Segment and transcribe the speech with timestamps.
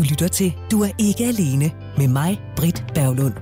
[0.00, 3.34] Du lytter til Du er ikke alene med mig, Britt Berglund.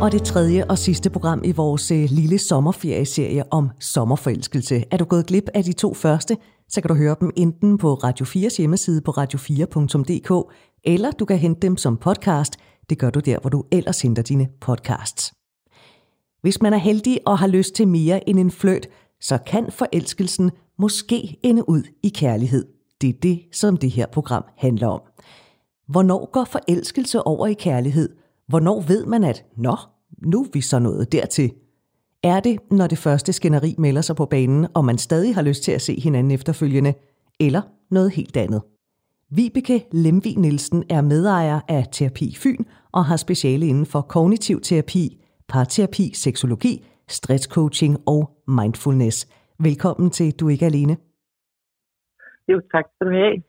[0.00, 4.84] Og det tredje og sidste program i vores øh, lille sommerferieserie om sommerforelskelse.
[4.90, 6.36] Er du gået glip af de to første,
[6.68, 10.54] så kan du høre dem enten på Radio 4's hjemmeside på radio4.dk,
[10.84, 12.56] eller du kan hente dem som podcast.
[12.90, 15.32] Det gør du der, hvor du ellers henter dine podcasts.
[16.42, 18.86] Hvis man er heldig og har lyst til mere end en fløt,
[19.20, 22.81] så kan forelskelsen måske ende ud i kærlighed.
[23.02, 25.00] Det er det, som det her program handler om.
[25.88, 28.08] Hvornår går forelskelse over i kærlighed?
[28.48, 29.76] Hvornår ved man, at nå,
[30.18, 31.52] nu er vi så nået dertil?
[32.22, 35.62] Er det, når det første skænderi melder sig på banen, og man stadig har lyst
[35.62, 36.94] til at se hinanden efterfølgende?
[37.40, 38.62] Eller noget helt andet?
[39.30, 45.24] Vibeke Lemvi Nielsen er medejer af Terapi Fyn og har speciale inden for kognitiv terapi,
[45.48, 49.26] parterapi, seksologi, stresscoaching og mindfulness.
[49.60, 50.96] Velkommen til Du er ikke alene.
[52.48, 53.42] Jo, tak skal du have.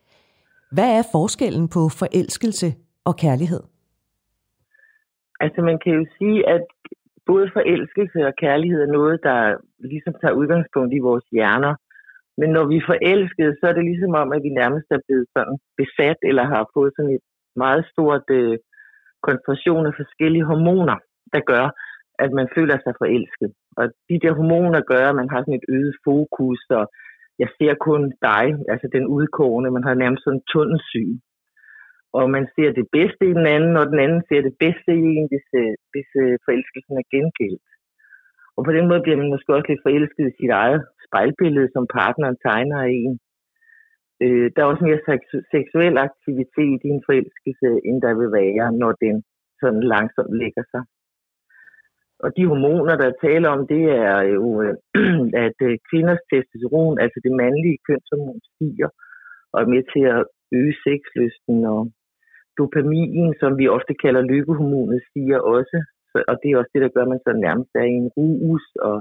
[0.76, 2.68] Hvad er forskellen på forelskelse
[3.06, 3.64] og kærlighed?
[5.40, 6.66] Altså man kan jo sige, at
[7.26, 9.40] både forelskelse og kærlighed er noget, der
[9.80, 11.74] ligesom tager udgangspunkt i vores hjerner.
[12.40, 15.28] Men når vi er forelskede, så er det ligesom om, at vi nærmest er blevet
[15.36, 17.26] sådan besat, eller har fået sådan et
[17.56, 18.58] meget stort øh,
[19.28, 20.98] koncentration af forskellige hormoner,
[21.34, 21.66] der gør,
[22.24, 23.50] at man føler sig forelsket.
[23.80, 26.86] Og de der hormoner gør, at man har sådan et øget fokus, og
[27.42, 31.16] jeg ser kun dig, altså den udkårende, man har nærmest sådan en tunnelsyn.
[32.20, 35.04] Og man ser det bedste i den anden, og den anden ser det bedste i
[35.18, 37.68] en, hvis, øh, hvis øh, forelskelsen er gengældt.
[38.58, 41.84] Og på den måde bliver man måske også lidt forelsket i sit eget spejlbillede, som
[42.00, 43.14] partneren tegner af en.
[44.24, 45.04] Øh, der er også mere
[45.56, 49.16] seksuel aktivitet i en forelskelse, end der vil være, når den
[49.62, 50.84] sådan langsomt lægger sig.
[52.24, 54.76] Og de hormoner, der taler om, det er jo, øh,
[55.46, 58.90] at øh, kvinders testosteron, altså det mandlige kønshormon, stiger
[59.54, 60.22] og er med til at
[60.60, 61.58] øge sexlysten.
[61.74, 61.82] Og
[62.58, 65.78] dopamin, som vi ofte kalder lykkehormonet, stiger også.
[66.30, 68.66] Og det er også det, der gør, at man så nærmest er i en rus.
[68.90, 68.98] Og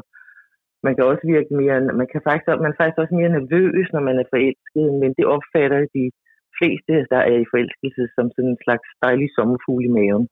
[0.86, 4.02] man kan også virke mere, man kan faktisk, man er faktisk også mere nervøs, når
[4.08, 6.04] man er forelsket, men det opfatter de
[6.58, 10.26] fleste, der er i forelskelse, som sådan en slags dejlig sommerfugl i maven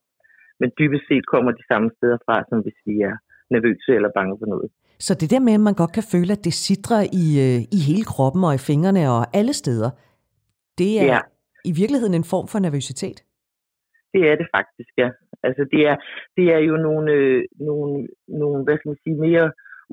[0.61, 3.15] men dybest set kommer de samme steder fra, som hvis vi er
[3.55, 4.69] nervøse eller bange for noget.
[5.07, 7.79] Så det der med, at man godt kan føle, at det sidder i, øh, i
[7.89, 9.91] hele kroppen og i fingrene og alle steder,
[10.79, 11.21] det er ja.
[11.71, 13.19] i virkeligheden en form for nervøsitet?
[14.15, 15.11] Det er det faktisk, ja.
[15.47, 15.97] Altså det er,
[16.37, 18.09] det er jo nogle, øh, nogle,
[18.43, 19.47] nogle, hvad skal man sige, mere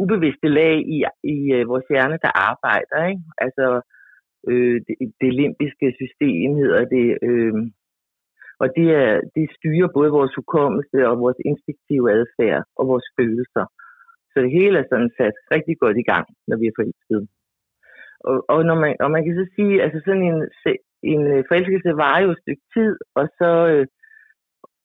[0.03, 0.97] ubevidste lag i,
[1.35, 2.97] i øh, vores hjerne, der arbejder.
[3.11, 3.23] Ikke?
[3.45, 3.65] Altså
[4.49, 7.53] øh, det, det limbiske system hedder det, øh,
[8.61, 13.65] og det, er, det styrer både vores hukommelse og vores instinktive adfærd og vores følelser.
[14.31, 17.25] Så det hele er sådan sat rigtig godt i gang, når vi er forelskede.
[18.29, 20.39] Og, og, når man, og man kan så sige, altså sådan en,
[21.13, 23.85] en øh, forelskelse varer jo et stykke tid, og så, øh,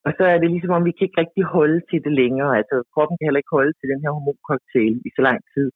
[0.07, 2.51] og så er det ligesom om, vi kan ikke rigtig holde til det længere.
[2.59, 5.67] Altså kroppen kan heller ikke holde til den her hormoncocktail i så lang tid.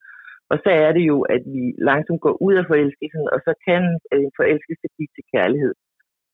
[0.51, 3.83] Og så er det jo, at vi langsomt går ud af forelskelsen, og så kan
[4.25, 5.73] en forelskelse blive til kærlighed.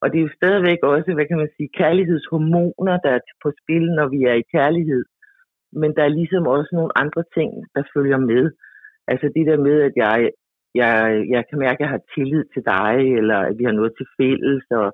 [0.04, 3.86] Og det er jo stadigvæk også, hvad kan man sige, kærlighedshormoner, der er på spil,
[3.98, 5.04] når vi er i kærlighed.
[5.82, 8.44] Men der er ligesom også nogle andre ting, der følger med.
[9.12, 10.18] Altså det der med, at jeg,
[10.82, 10.94] jeg,
[11.34, 14.08] jeg kan mærke, at jeg har tillid til dig, eller at vi har noget til
[14.18, 14.88] fælles, og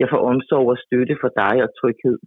[0.00, 2.18] jeg får omsorg og støtte for dig og tryghed.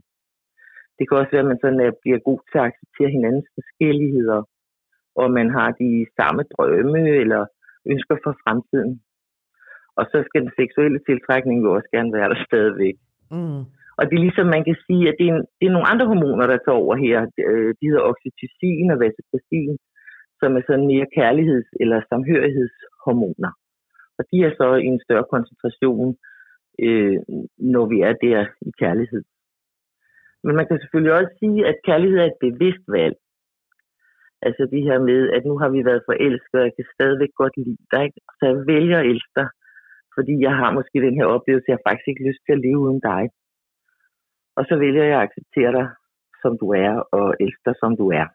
[0.97, 4.39] Det kan også være, at man sådan at bliver god til at acceptere hinandens forskelligheder,
[5.21, 7.41] og man har de samme drømme eller
[7.91, 8.93] ønsker for fremtiden.
[9.99, 12.95] Og så skal den seksuelle tiltrækning jo også gerne være der stadigvæk.
[13.31, 13.61] Mm.
[13.97, 16.05] Og det er ligesom, man kan sige, at det er, en, det er nogle andre
[16.11, 17.17] hormoner, der tager over her.
[17.47, 19.73] Øh, de hedder oxytocin og vasopressin,
[20.39, 23.51] som er sådan mere kærligheds- eller samhørighedshormoner.
[24.17, 26.09] Og de er så i en større koncentration,
[26.85, 27.17] øh,
[27.73, 28.39] når vi er der
[28.69, 29.23] i kærlighed.
[30.43, 33.15] Men man kan selvfølgelig også sige, at kærlighed er et bevidst valg.
[34.47, 37.55] Altså det her med, at nu har vi været forelsket, og jeg kan stadigvæk godt
[37.65, 39.47] lide dig, så jeg vælger at elske dig
[40.17, 42.79] fordi jeg har måske den her oplevelse, jeg har faktisk ikke lyst til at leve
[42.85, 43.23] uden dig.
[44.57, 45.87] Og så vælger jeg at acceptere dig,
[46.41, 48.25] som du er, og elske dig, som du er.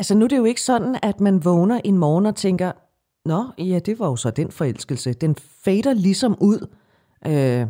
[0.00, 2.70] Altså nu er det jo ikke sådan, at man vågner en morgen og tænker,
[3.26, 5.12] Nå, ja, det var jo så den forelskelse.
[5.12, 5.34] Den
[5.64, 6.60] fader ligesom ud.
[7.26, 7.66] Øh,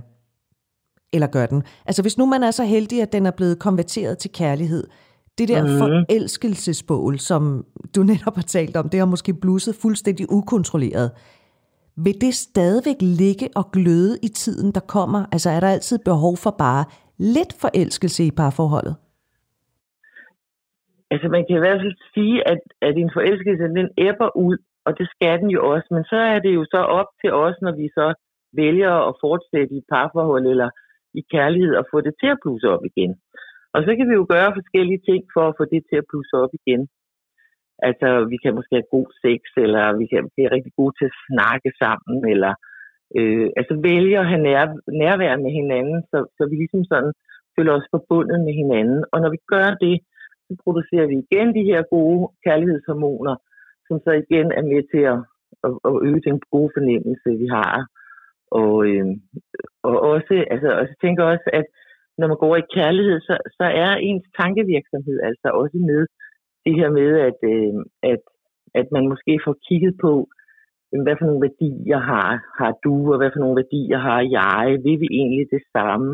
[1.12, 1.62] eller gør den?
[1.87, 4.84] Altså hvis nu man er så heldig, at den er blevet konverteret til kærlighed,
[5.38, 5.78] det der mm.
[5.78, 11.11] forelskelsesbål, som du netop har talt om, det har måske blusset fuldstændig ukontrolleret
[12.04, 15.20] vil det stadigvæk ligge og gløde i tiden, der kommer?
[15.32, 16.84] Altså er der altid behov for bare
[17.34, 18.96] lidt forelskelse i parforholdet?
[21.10, 24.56] Altså man kan i hvert fald sige, at, at en forelskelse, den æbber ud,
[24.87, 25.88] og det skal den jo også.
[25.90, 28.06] Men så er det jo så op til os, når vi så
[28.62, 30.70] vælger at fortsætte i parforhold eller
[31.14, 33.12] i kærlighed og få det til at plusse op igen.
[33.75, 36.34] Og så kan vi jo gøre forskellige ting for at få det til at plusse
[36.42, 36.82] op igen.
[37.88, 41.19] Altså, vi kan måske have god sex, eller vi kan blive rigtig gode til at
[41.28, 42.52] snakke sammen, eller
[43.19, 44.64] øh, altså vælge at have nær,
[45.02, 47.12] nærvær med hinanden, så, så vi ligesom sådan
[47.56, 49.00] føler os forbundet med hinanden.
[49.12, 49.96] Og når vi gør det,
[50.46, 53.34] så producerer vi igen de her gode kærlighedshormoner,
[53.87, 55.20] som så igen er med til at,
[55.67, 57.75] at, at øge den gode fornemmelse, vi har.
[58.61, 59.06] Og, øh,
[59.88, 61.67] og også, altså, og jeg tænker også, at
[62.19, 66.02] når man går i kærlighed, så, så er ens tankevirksomhed altså også med
[66.66, 67.74] det her med, at, øh,
[68.12, 68.22] at,
[68.80, 70.12] at man måske får kigget på,
[71.04, 72.30] hvad for nogle værdier har,
[72.60, 76.08] har du, og hvad for nogle værdier har jeg, vil vi egentlig det samme?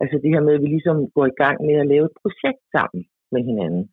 [0.00, 2.62] Altså det her med, at vi ligesom går i gang med at lave et projekt
[2.74, 3.02] sammen
[3.34, 3.84] med hinanden.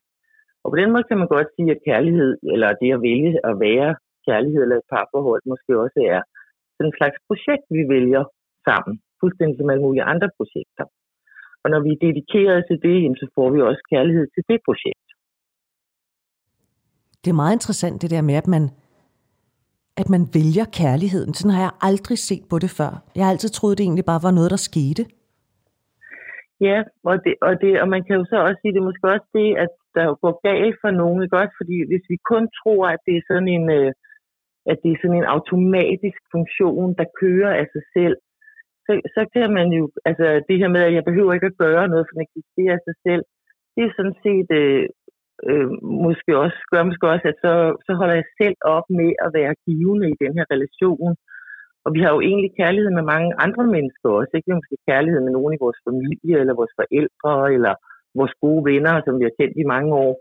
[0.64, 3.56] Og på den måde kan man godt sige, at kærlighed, eller det at vælge at
[3.68, 3.90] være
[4.28, 6.22] kærlighed eller et parforhold, måske også er
[6.76, 8.24] sådan en slags projekt, vi vælger
[8.68, 8.94] sammen.
[9.22, 10.86] Fuldstændig som alle mulige andre projekter.
[11.64, 15.01] Og når vi er dedikeret til det, så får vi også kærlighed til det projekt.
[17.24, 18.64] Det er meget interessant det der med, at man,
[20.02, 21.34] at man vælger kærligheden.
[21.34, 22.92] Sådan har jeg aldrig set på det før.
[23.16, 25.04] Jeg har altid troet, det egentlig bare var noget, der skete.
[26.68, 26.78] Ja,
[27.10, 29.30] og, det, og, det, og man kan jo så også sige, det er måske også
[29.40, 31.56] det, at der går galt for nogen, ikke også?
[31.62, 33.92] Fordi hvis vi kun tror, at det er sådan en, øh,
[34.72, 38.18] at det er sådan en automatisk funktion, der kører af sig selv,
[38.86, 41.86] så, så kan man jo, altså det her med, at jeg behøver ikke at gøre
[41.92, 43.24] noget, for den eksisterer af sig selv,
[43.76, 44.84] det er sådan set øh,
[45.50, 45.70] øh,
[46.08, 47.54] måske også, gør måske også, at så,
[47.86, 51.12] så holder jeg selv op med at være givende i den her relation.
[51.86, 54.32] Og vi har jo egentlig kærlighed med mange andre mennesker også.
[54.34, 57.74] Ikke måske kærlighed med nogen i vores familie, eller vores forældre, eller
[58.20, 60.14] vores gode venner, som vi har kendt i mange år.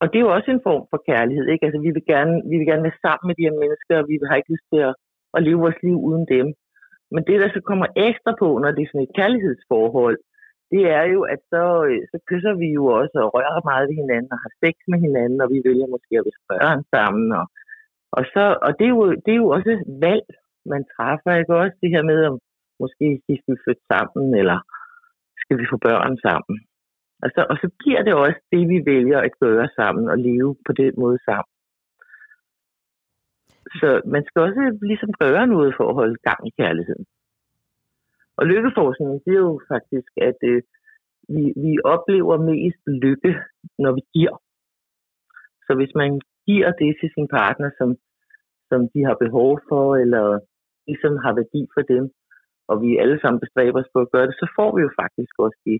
[0.00, 1.46] Og det er jo også en form for kærlighed.
[1.52, 1.64] Ikke?
[1.66, 4.14] Altså, vi, vil gerne, vi vil gerne være sammen med de her mennesker, og vi
[4.28, 4.94] har ikke lyst til at,
[5.36, 6.46] at leve vores liv uden dem.
[7.14, 10.16] Men det, der så kommer ekstra på, når det er sådan et kærlighedsforhold,
[10.72, 13.96] det er jo, at så, øh, så kysser vi jo også og rører meget ved
[14.02, 17.26] hinanden og har sex med hinanden, og vi vælger måske at være børn sammen.
[17.40, 17.46] Og,
[18.16, 20.26] og, så, og det, er jo, det er jo også et valg,
[20.72, 21.76] man træffer, ikke også?
[21.82, 22.36] Det her med, om
[22.82, 24.58] måske vi skal flytte sammen, eller
[25.42, 26.56] skal vi få børn sammen.
[27.22, 30.50] Og så, og så bliver det også det, vi vælger at gøre sammen og leve
[30.66, 31.52] på den måde sammen.
[33.80, 37.06] Så man skal også ligesom gøre noget for at holde gang i kærligheden.
[38.38, 40.62] Og lykkeforskningen siger jo faktisk, at øh,
[41.34, 43.32] vi, vi oplever mest lykke,
[43.84, 44.36] når vi giver.
[45.66, 46.10] Så hvis man
[46.48, 47.88] giver det til sin partner, som,
[48.70, 50.26] som de har behov for, eller
[50.88, 52.04] ligesom har værdi for dem,
[52.70, 55.34] og vi alle sammen bestræber os på at gøre det, så får vi jo faktisk
[55.44, 55.78] også det,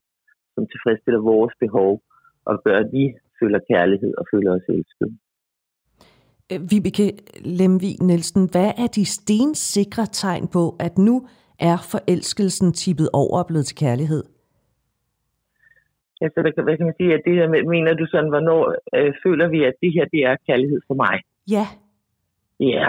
[0.54, 1.92] som tilfredsstiller vores behov,
[2.48, 3.04] og gør, at vi
[3.40, 5.10] føler kærlighed og føler os elsket.
[6.52, 7.08] Øh, Vibeke
[7.58, 11.16] Lemvig Nielsen, hvad er de stensikre tegn på, at nu
[11.70, 14.24] er forelskelsen tippet over og blevet til kærlighed?
[16.20, 18.62] Ja, så der, hvad kan man sige, at det her med, mener du sådan, hvornår
[18.96, 21.16] øh, føler vi, at det her det er kærlighed for mig?
[21.54, 21.66] Ja.
[22.60, 22.88] Ja.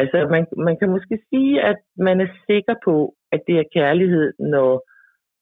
[0.00, 4.32] Altså, man, man kan måske sige, at man er sikker på, at det er kærlighed,
[4.38, 4.70] når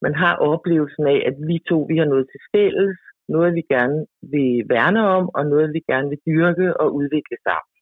[0.01, 2.97] man har oplevelsen af, at vi to vi har noget til fælles,
[3.29, 7.73] noget vi gerne vil værne om, og noget vi gerne vil dyrke og udvikle sammen.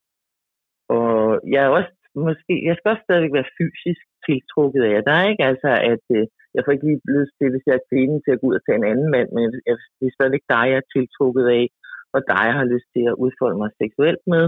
[0.97, 5.43] Og jeg er også måske, jeg skal også stadigvæk være fysisk tiltrukket af dig, ikke?
[5.51, 6.23] Altså, at øh,
[6.55, 8.63] jeg får ikke lige lyst til, hvis jeg er kvinde, til at gå ud og
[8.65, 11.65] tage en anden mand, men jeg, det er stadigvæk dig, jeg er tiltrukket af,
[12.15, 14.45] og dig, jeg har lyst til at udfolde mig seksuelt med.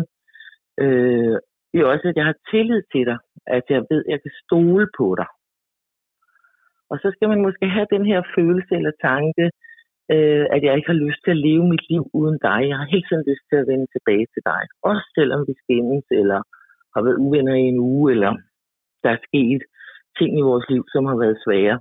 [0.84, 1.36] Øh,
[1.70, 3.18] det er også, at jeg har tillid til dig,
[3.58, 5.30] at jeg ved, at jeg kan stole på dig.
[6.92, 9.46] Og så skal man måske have den her følelse eller tanke,
[10.14, 12.60] øh, at jeg ikke har lyst til at leve mit liv uden dig.
[12.70, 14.62] Jeg har helt tiden lyst til at vende tilbage til dig.
[14.90, 16.40] Også selvom vi skændes, eller
[16.94, 18.32] har været uvenner i en uge, eller
[19.04, 19.62] der er sket
[20.18, 21.78] ting i vores liv, som har været svære.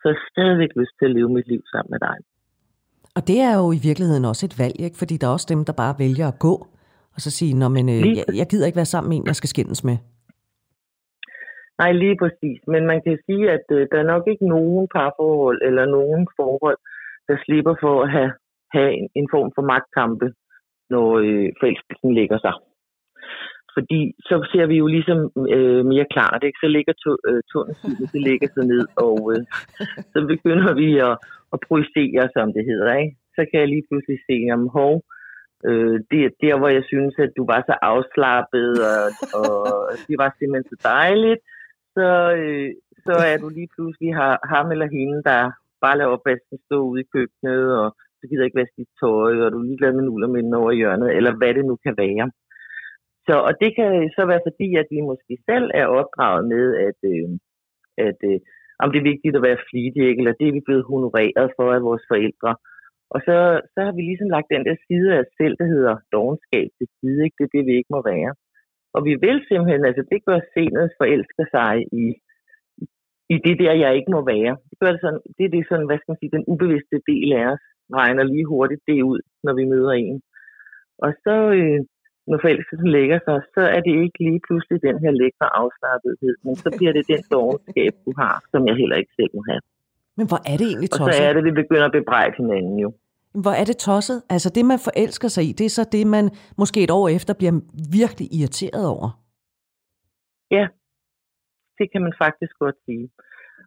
[0.00, 2.16] Så jeg har stadigvæk lyst til at leve mit liv sammen med dig.
[3.16, 5.00] Og det er jo i virkeligheden også et valg, ikke?
[5.02, 6.54] fordi der er også dem, der bare vælger at gå,
[7.14, 9.36] og så sige, Nå, men, øh, jeg, jeg gider ikke være sammen med en, jeg
[9.40, 9.96] skal skændes med.
[11.78, 12.60] Nej, lige præcis.
[12.72, 16.78] Men man kan sige, at øh, der er nok ikke nogen parforhold eller nogen forhold,
[17.28, 18.32] der slipper for at have,
[18.76, 20.28] have en, en form for magtkampe,
[20.90, 22.54] når øh, forelskelsen lægger sig.
[23.76, 25.18] Fordi så ser vi jo ligesom
[25.56, 26.58] øh, mere klart, ikke?
[26.62, 29.42] så ligger to, øh, tunnelsynet, det ligger så ned, og øh,
[30.12, 31.16] så begynder vi at,
[31.54, 32.92] at projicere, som det hedder.
[33.02, 33.16] Ikke?
[33.36, 34.94] Så kan jeg lige pludselig se, om hov,
[35.68, 39.02] øh, det er der, hvor jeg synes, at du var så afslappet, og,
[39.40, 39.52] og
[40.08, 41.40] det var simpelthen så dejligt,
[41.96, 42.08] så,
[42.42, 42.70] øh,
[43.06, 45.40] så er du lige pludselig har, ham eller hende, der
[45.84, 47.88] bare lader opvasken stå ude i køkkenet, og
[48.18, 51.16] du gider ikke vaske dit tøj, og du er ligeglad med nullermænden over i hjørnet,
[51.18, 52.26] eller hvad det nu kan være.
[53.26, 56.98] Så, og det kan så være fordi, at vi måske selv er opdraget med, at,
[57.12, 57.28] øh,
[58.08, 58.38] at øh,
[58.82, 61.82] om det er vigtigt at være flittig, eller det er vi blevet honoreret for af
[61.88, 62.52] vores forældre.
[63.14, 63.36] Og så,
[63.74, 66.86] så har vi ligesom lagt den der side af os selv, der hedder dogenskab til
[66.98, 67.18] side.
[67.24, 67.36] Ikke?
[67.38, 68.32] Det er det, vi ikke må være.
[68.96, 72.04] Og vi vil simpelthen, altså det gør senet forelsker sig i,
[73.34, 74.52] i det der, jeg ikke må være.
[74.68, 77.28] Det, gør det, sådan, det er det sådan, hvad skal man sige, den ubevidste del
[77.40, 77.64] af os,
[78.00, 80.18] regner lige hurtigt det ud, når vi møder en.
[81.04, 81.80] Og så, øh,
[82.30, 86.54] når forelskelsen lægger sig, så er det ikke lige pludselig den her lækre afslappethed, men
[86.62, 89.62] så bliver det den dogenskab, du har, som jeg heller ikke selv må have.
[90.18, 91.08] Men hvor er det egentlig tosset?
[91.08, 92.88] Og så er det, vi begynder at bebrejde hinanden jo.
[93.44, 94.18] Hvor er det tosset?
[94.34, 96.24] Altså det, man forelsker sig i, det er så det, man
[96.58, 97.54] måske et år efter bliver
[97.98, 99.08] virkelig irriteret over.
[100.56, 100.64] Ja,
[101.78, 103.06] det kan man faktisk godt sige.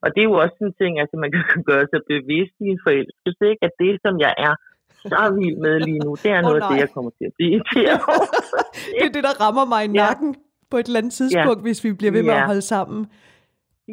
[0.04, 2.80] Og det er jo også en ting, altså man kan gøre sig bevidst i en
[2.86, 3.64] forelskelse, ikke?
[3.68, 4.54] at det, som jeg er
[5.12, 7.34] så vild med lige nu, det er noget oh, af det, jeg kommer til at
[7.38, 8.02] blive irriteret
[9.00, 10.42] det er det, der rammer mig i nakken ja.
[10.72, 11.66] på et eller andet tidspunkt, ja.
[11.66, 12.42] hvis vi bliver ved med ja.
[12.42, 13.02] at holde sammen.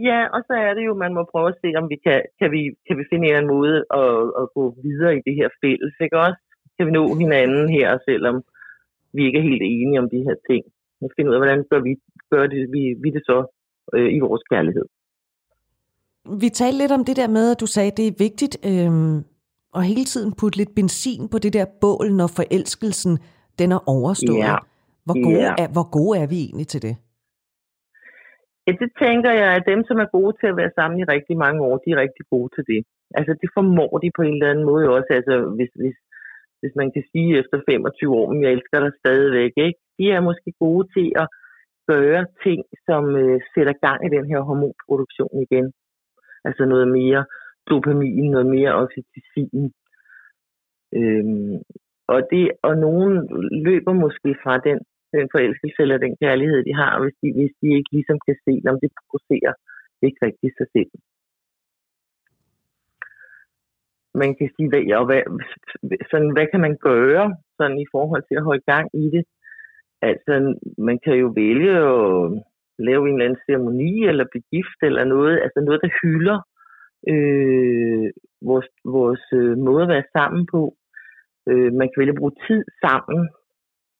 [0.08, 2.48] Ja, og så er det jo, man må prøve at se, om vi kan, kan,
[2.54, 5.48] vi, kan vi finde en eller anden måde at, at gå videre i det her
[5.62, 6.40] fælles, ikke også?
[6.76, 8.36] Kan vi nå hinanden her, selvom
[9.16, 10.62] vi ikke er helt enige om de her ting.
[11.00, 11.92] Vi finde ud af, hvordan gør vi,
[12.32, 13.38] gør det, vi, vi det så
[13.96, 14.86] øh, i vores kærlighed.
[16.42, 18.92] Vi talte lidt om det der med, at du sagde, at det er vigtigt øh,
[19.78, 23.14] at hele tiden putte lidt benzin på det der bål, når forelskelsen
[23.60, 24.46] den er overstået.
[24.50, 24.56] Ja.
[25.06, 25.54] Hvor, gode ja.
[25.62, 26.94] er, hvor gode er vi egentlig til det?
[28.66, 31.36] Ja, det tænker jeg, at dem, som er gode til at være sammen i rigtig
[31.44, 32.80] mange år, de er rigtig gode til det.
[33.18, 35.10] Altså, det formår de på en eller anden måde også.
[35.18, 35.96] Altså, hvis, hvis,
[36.60, 39.80] hvis man kan sige efter 25 år, men jeg elsker dig stadigvæk, ikke?
[39.98, 41.26] De er måske gode til at
[41.92, 45.66] gøre ting, som øh, sætter gang i den her hormonproduktion igen.
[46.46, 47.22] Altså noget mere
[47.70, 49.72] dopamin, noget mere oxytocin.
[50.98, 51.54] Øhm,
[52.14, 53.12] og, det, og nogen
[53.66, 54.78] løber måske fra den
[55.18, 58.54] den forelskelse eller den kærlighed, de har, hvis de, hvis de ikke ligesom kan se,
[58.70, 59.54] om det producerer
[60.06, 60.92] ikke rigtig sig selv.
[64.22, 65.22] Man kan sige, hvad, ja, hvad,
[66.10, 67.26] sådan, hvad kan man gøre
[67.58, 69.24] sådan i forhold til at holde gang i det?
[70.10, 70.32] Altså,
[70.88, 72.08] man kan jo vælge at
[72.88, 76.38] lave en eller anden ceremoni eller begift eller noget, altså noget, der hylder
[77.12, 78.06] øh,
[78.48, 80.62] vores, vores øh, måde at være sammen på.
[81.48, 83.20] Øh, man kan vælge at bruge tid sammen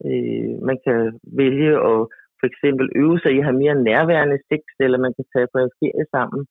[0.09, 1.01] Øh, man kan
[1.43, 2.01] vælge at
[2.39, 5.59] for eksempel øve sig i at have mere nærværende sex, eller man kan tage på
[5.59, 6.43] en ferie sammen,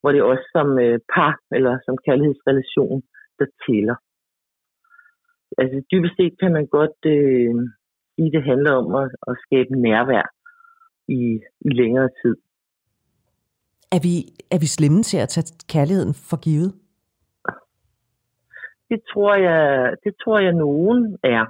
[0.00, 3.02] hvor det er også som øh, par eller som kærlighedsrelation,
[3.38, 3.96] der tæller.
[5.60, 7.54] Altså dybest set kan man godt øh,
[8.12, 10.26] sige, at det handler om at, at skabe nærvær
[11.18, 11.20] i,
[11.68, 12.36] i længere tid.
[13.96, 14.14] Er vi,
[14.54, 16.70] er vi slemme til at tage kærligheden for givet?
[18.90, 19.62] Det tror jeg,
[20.04, 21.00] det tror jeg nogen
[21.36, 21.44] er.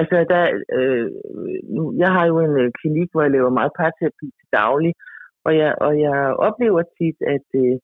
[0.00, 0.42] Altså, der,
[0.78, 1.06] øh,
[1.74, 4.92] nu, jeg har jo en øh, klinik, hvor jeg laver meget parterapi til daglig,
[5.46, 7.74] og jeg, og jeg oplever tit, at, øh,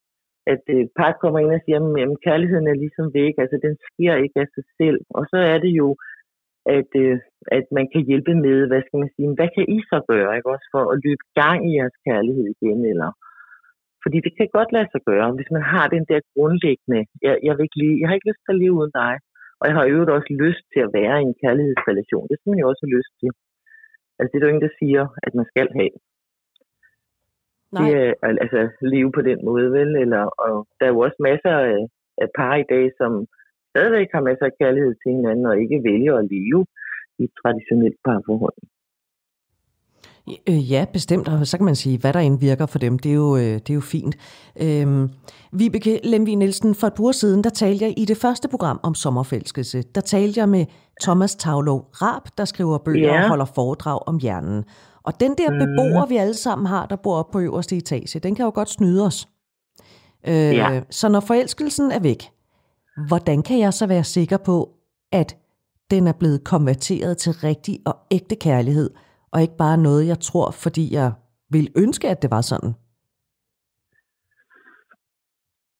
[0.53, 4.13] at øh, par kommer ind og siger, at kærligheden er ligesom væk, altså den sker
[4.23, 4.99] ikke af sig selv.
[5.17, 5.87] Og så er det jo,
[6.77, 7.17] at, øh,
[7.57, 10.51] at man kan hjælpe med, hvad skal man sige, hvad kan I så gøre, ikke
[10.55, 13.09] også, for at løbe gang i jeres kærlighed igen, eller
[14.03, 17.53] fordi det kan godt lade sig gøre, hvis man har den der grundlæggende, jeg, jeg,
[17.55, 19.13] vil ikke lige, jeg har ikke lyst til at leve uden dig.
[19.59, 22.27] Og jeg har jo også lyst til at være i en kærlighedsrelation.
[22.29, 23.31] Det skal man jo også have lyst til.
[24.19, 25.93] Altså det er jo ingen, der siger, at man skal have.
[27.75, 27.81] Nej.
[27.81, 28.13] Det er
[28.43, 28.59] altså
[28.93, 29.91] leve på den måde, vel?
[30.03, 31.79] Eller, og der er jo også masser af,
[32.23, 33.11] af par i dag, som
[33.71, 36.61] stadigvæk har masser af kærlighed til hinanden, og ikke vælger at leve
[37.19, 38.59] i et traditionelt parforhold.
[40.47, 41.27] Øh, ja, bestemt.
[41.27, 43.69] Og så kan man sige, hvad der indvirker for dem, det er jo, øh, det
[43.69, 44.15] er jo fint.
[44.61, 45.09] Øhm,
[45.51, 48.79] Vibeke Lemvi Nielsen, for et par uger siden, der talte jeg i det første program
[48.83, 49.81] om sommerfælskelse.
[49.95, 50.65] Der talte jeg med
[51.03, 53.21] Thomas Tavlov Rab, der skriver bøger ja.
[53.23, 54.63] og holder foredrag om hjernen.
[55.03, 55.59] Og den der mm.
[55.59, 58.69] beboer, vi alle sammen har, der bor op på øverste etage, den kan jo godt
[58.69, 59.27] snyde os.
[60.27, 60.81] Øh, ja.
[60.89, 62.29] Så når forelskelsen er væk,
[63.07, 64.69] hvordan kan jeg så være sikker på,
[65.11, 65.37] at
[65.91, 68.89] den er blevet konverteret til rigtig og ægte kærlighed–
[69.33, 71.09] og ikke bare noget, jeg tror, fordi jeg
[71.53, 72.73] vil ønske, at det var sådan?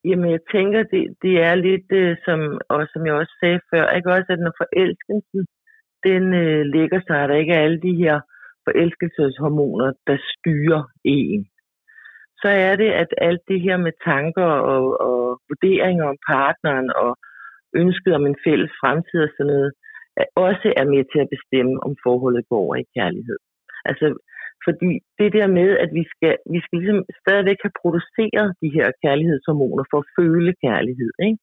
[0.06, 2.40] Jamen, jeg tænker, det, det er lidt, øh, som,
[2.70, 5.42] og som jeg også sagde før, ikke også, at når forelskelsen,
[6.08, 8.16] den øh, ligger sig, at der ikke er alle de her
[8.66, 11.42] forelskelseshormoner, der styrer en.
[12.42, 17.12] Så er det, at alt det her med tanker og, og vurderinger om partneren og
[17.76, 19.72] ønsket om en fælles fremtid og sådan noget,
[20.48, 23.40] også er med til at bestemme, om forholdet går over i kærlighed.
[23.90, 24.08] Altså,
[24.66, 28.88] fordi det der med, at vi skal, vi skal ligesom stadigvæk have produceret de her
[29.04, 31.12] kærlighedshormoner for at føle kærlighed.
[31.28, 31.40] Ikke?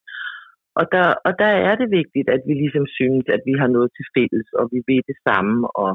[0.81, 3.91] Og, der, og der er det vigtigt, at vi ligesom synes, at vi har noget
[3.97, 5.91] til fælles, og vi ved det samme, og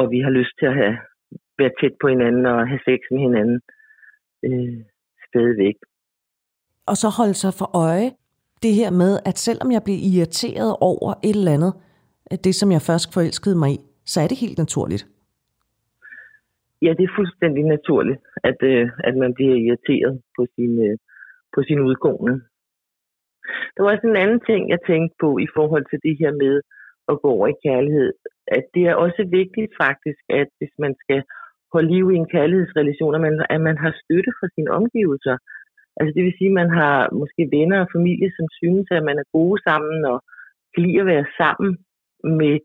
[0.00, 0.96] og vi har lyst til at have
[1.58, 3.60] være tæt på hinanden og have sex med hinanden
[4.46, 4.78] øh,
[5.28, 5.76] stadigvæk.
[6.90, 8.10] Og så holde sig for øje
[8.62, 11.74] det her med, at selvom jeg bliver irriteret over et eller andet,
[12.30, 15.06] det som jeg først forelskede mig i, så er det helt naturligt.
[16.82, 20.96] Ja, det er fuldstændig naturligt, at, øh, at man bliver irriteret på sin, øh,
[21.54, 22.34] på sin udgående.
[23.74, 26.54] Der var også en anden ting, jeg tænkte på i forhold til det her med
[27.10, 28.12] at gå over i kærlighed.
[28.56, 31.20] At det er også vigtigt faktisk, at hvis man skal
[31.72, 35.36] holde liv i en kærlighedsrelation, at man, at man har støtte fra sine omgivelser.
[35.98, 39.18] Altså det vil sige, at man har måske venner og familie, som synes, at man
[39.22, 40.18] er gode sammen og
[40.72, 41.70] kan lide at være sammen
[42.40, 42.56] med,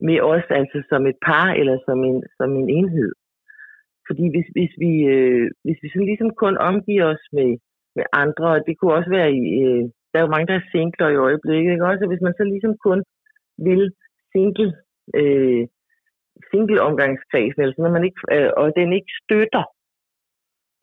[0.00, 3.12] med os, altså som et par eller som en, som en enhed.
[4.06, 7.50] Fordi hvis, hvis, vi, øh, hvis vi sådan ligesom kun omgiver os med,
[7.96, 10.70] med andre, og det kunne også være i, øh, der er jo mange, der er
[10.72, 11.90] singler i øjeblikket, ikke?
[11.90, 13.00] Også hvis man så ligesom kun
[13.68, 13.82] vil
[14.32, 14.70] single,
[15.20, 15.62] øh,
[16.50, 19.64] single omgangskredsen, eller når man ikke, øh, og den ikke støtter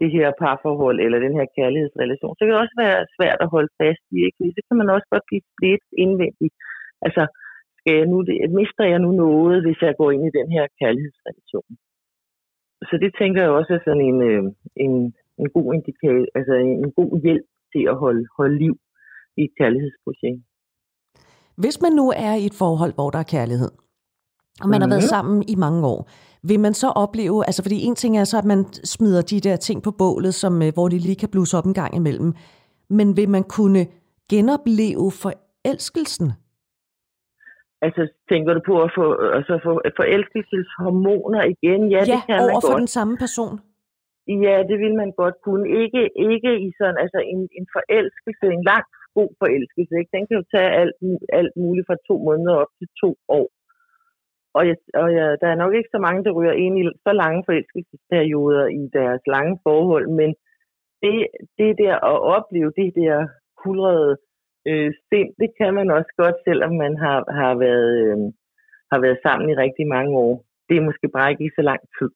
[0.02, 3.72] det her parforhold eller den her kærlighedsrelation, så kan det også være svært at holde
[3.82, 4.56] fast i, ikke?
[4.56, 6.56] Så kan man også godt blive splittet indvendigt.
[7.06, 7.24] Altså,
[7.86, 8.18] skal jeg nu,
[8.60, 11.70] mister jeg nu noget, hvis jeg går ind i den her kærlighedsrelation?
[12.90, 14.44] Så det tænker jeg også er sådan en, øh,
[14.86, 14.94] en,
[15.42, 18.76] en god indikator, altså en god hjælp til at holde, holde liv
[19.38, 20.42] i et kærlighedsprojekt.
[21.64, 23.72] Hvis man nu er i et forhold, hvor der er kærlighed,
[24.64, 24.84] og man mm.
[24.84, 25.14] har været mhm.
[25.16, 26.02] sammen i mange år,
[26.50, 29.56] vil man så opleve, altså fordi en ting er så, at man smider de der
[29.56, 32.34] ting på bålet, som, øh, hvor de lige kan blusse op en gang imellem,
[32.90, 33.86] men vil man kunne
[34.30, 36.32] genopleve forelskelsen?
[37.86, 38.02] Altså,
[38.32, 39.06] tænker du på at få,
[39.38, 41.82] altså, få forelskelseshormoner igen?
[41.96, 42.82] Ja, ja det kan over man for godt.
[42.84, 43.56] den samme person?
[44.46, 45.66] Ja, det vil man godt kunne.
[45.84, 46.02] Ikke,
[46.32, 48.86] ikke i sådan, altså en, en forelskelse, en lang
[49.18, 49.94] god forelskelse.
[50.00, 50.14] Ikke?
[50.16, 50.96] Den kan jo tage alt,
[51.40, 53.48] alt muligt fra to måneder op til to år.
[54.58, 57.14] Og, jeg, og jeg, der er nok ikke så mange, der ryger ind i så
[57.24, 60.30] lange forelskelsesperioder i deres lange forhold, men
[61.02, 61.14] det,
[61.60, 63.28] det der at opleve det der
[63.64, 64.18] kulrede
[64.70, 68.18] øh, sind, det kan man også godt, selvom man har, har, været, øh,
[68.92, 70.34] har været sammen i rigtig mange år.
[70.68, 72.12] Det er måske bare ikke i så lang tid.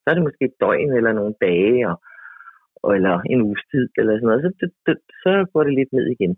[0.00, 1.96] Så er det måske et døgn eller nogle dage, og,
[2.96, 4.44] eller en uges tid, eller sådan noget.
[4.46, 6.32] Så, det, det, så går det lidt ned igen.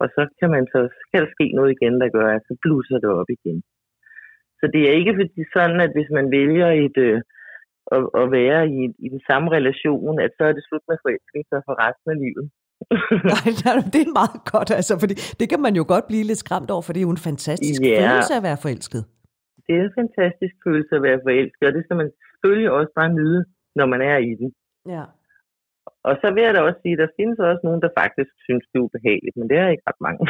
[0.00, 2.98] Og så kan, man så, skal der ske noget igen, der gør, at så blusser
[2.98, 3.58] det op igen.
[4.60, 7.18] Så det er ikke fordi sådan, at hvis man vælger et, øh,
[7.94, 11.56] at, at være i, i den samme relation, at så er det slut med forelskelse
[11.66, 12.46] for resten af livet.
[13.32, 13.46] Nej,
[13.94, 16.82] det er meget godt, altså, fordi det kan man jo godt blive lidt skræmt over,
[16.84, 17.96] for det er jo en fantastisk Ja.
[18.02, 19.02] følelse at være forelsket.
[19.66, 23.10] Det er en fantastisk følelse at være forelsket, og det skal man selvfølgelig også bare
[23.18, 23.40] nyde,
[23.78, 24.48] når man er i den.
[24.94, 25.04] Ja.
[26.08, 28.64] Og så vil jeg da også sige, at der findes også nogen, der faktisk synes,
[28.70, 30.22] det er ubehageligt, men det er ikke ret mange.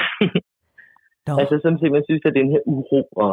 [1.26, 1.32] Nå.
[1.40, 3.32] altså som simpelthen synes, at den her uro og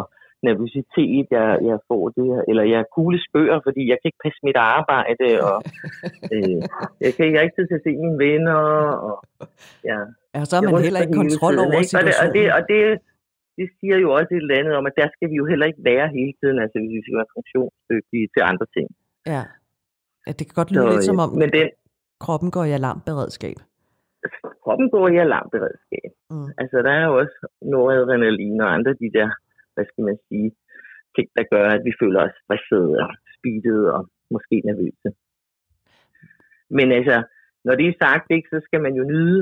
[0.49, 4.23] nervøsitet, jeg, jeg får det her, eller jeg er kugle skør, fordi jeg kan ikke
[4.25, 5.57] passe mit arbejde, og
[6.33, 6.59] øh,
[7.03, 8.61] jeg kan ikke rigtig til at se mine venner,
[9.07, 9.15] og
[9.89, 9.99] ja,
[10.35, 11.97] Ja, så har man heller ikke kontrol tiden, over ikke?
[11.99, 12.35] Og det, og, situationen.
[12.37, 12.81] det, og det,
[13.57, 15.83] det siger jo også et eller andet om, at der skal vi jo heller ikke
[15.91, 18.87] være hele tiden, altså hvis vi skal være funktionsdygtige til andre ting.
[19.33, 19.43] Ja.
[20.25, 21.67] ja, det kan godt lyde Så, lidt som om, Men den,
[22.25, 23.57] kroppen går i alarmberedskab.
[24.63, 26.09] kroppen går i alarmberedskab.
[26.33, 26.49] Mm.
[26.61, 27.37] Altså, der er jo også
[27.73, 29.29] noradrenalin og andre de der,
[29.73, 30.47] hvad skal man sige,
[31.15, 34.01] ting, der gør, at vi føler os stressede og speedede og
[34.35, 35.09] måske nervøse.
[36.77, 37.17] Men altså,
[37.65, 39.39] når det er sagt, ikke, så skal man jo nyde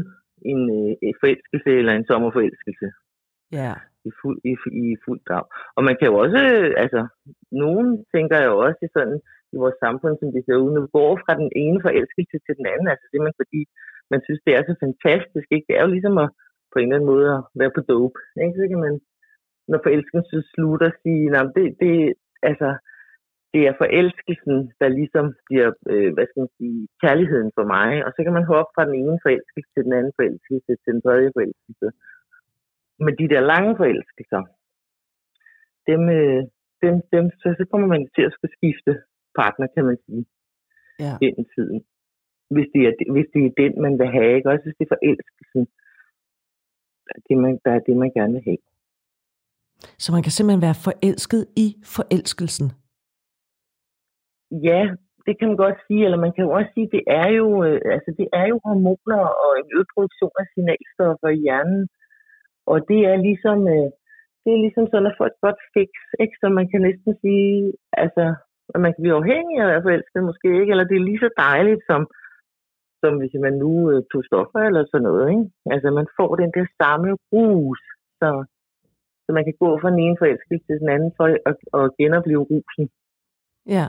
[0.52, 2.88] en, øh, forelskelse eller en sommerforelskelse
[3.60, 3.74] Ja.
[4.10, 4.54] i fuld, i,
[4.92, 5.46] i fuld drag.
[5.78, 7.02] Og man kan jo også, øh, altså,
[7.64, 9.20] nogen tænker jo også i sådan,
[9.54, 12.66] i vores samfund, som det ser ud nu, går fra den ene forelskelse til den
[12.74, 13.62] anden, altså simpelthen fordi
[14.12, 15.68] man synes, det er så fantastisk, ikke?
[15.70, 16.30] Det er jo ligesom at
[16.72, 18.58] på en eller anden måde at være på dope, ikke?
[18.60, 18.94] Så kan man,
[19.72, 21.94] når forelskelsen slutter, sige, nej, det, det,
[22.50, 22.70] altså,
[23.54, 28.10] det er forelskelsen, der ligesom bliver, øh, hvad skal man sige, kærligheden for mig, og
[28.16, 31.30] så kan man hoppe fra den ene forelskelse til den anden forelskelse, til den tredje
[31.38, 31.88] forelskelse.
[33.06, 34.42] Men de der lange forelskelser,
[35.90, 36.42] dem, øh,
[36.84, 38.92] dem, dem så, så kommer man til at skulle skifte
[39.40, 40.26] partner, kan man sige,
[41.06, 41.14] Ja.
[41.22, 41.80] gennem tiden.
[42.54, 44.50] Hvis det, er, hvis det er den, man vil have, ikke?
[44.50, 45.64] Også hvis det er forelskelsen,
[47.06, 48.62] der er det, man, der er det, man gerne vil have.
[50.04, 52.68] Så man kan simpelthen være forelsket i forelskelsen.
[54.68, 54.82] Ja,
[55.26, 57.80] det kan man godt sige, eller man kan jo også sige, det er jo, øh,
[57.96, 61.82] altså det er jo hormoner og en øget produktion af signalstoffer i hjernen.
[62.72, 63.90] Og det er ligesom, øh,
[64.44, 65.92] det er ligesom sådan at få et godt fix,
[66.24, 66.36] ikke?
[66.42, 67.54] Så man kan næsten sige,
[68.04, 68.24] altså,
[68.74, 71.24] at man kan blive afhængig af at være forelsket måske ikke, eller det er lige
[71.26, 72.02] så dejligt som,
[73.02, 75.46] som hvis man nu øh, tog stoffer eller sådan noget, ikke?
[75.74, 77.82] Altså man får den der samme rus,
[78.22, 78.30] så,
[79.30, 82.44] så man kan gå fra den ene forelskelse til den anden for at, at genopleve
[82.52, 82.86] rusen.
[83.76, 83.86] Ja.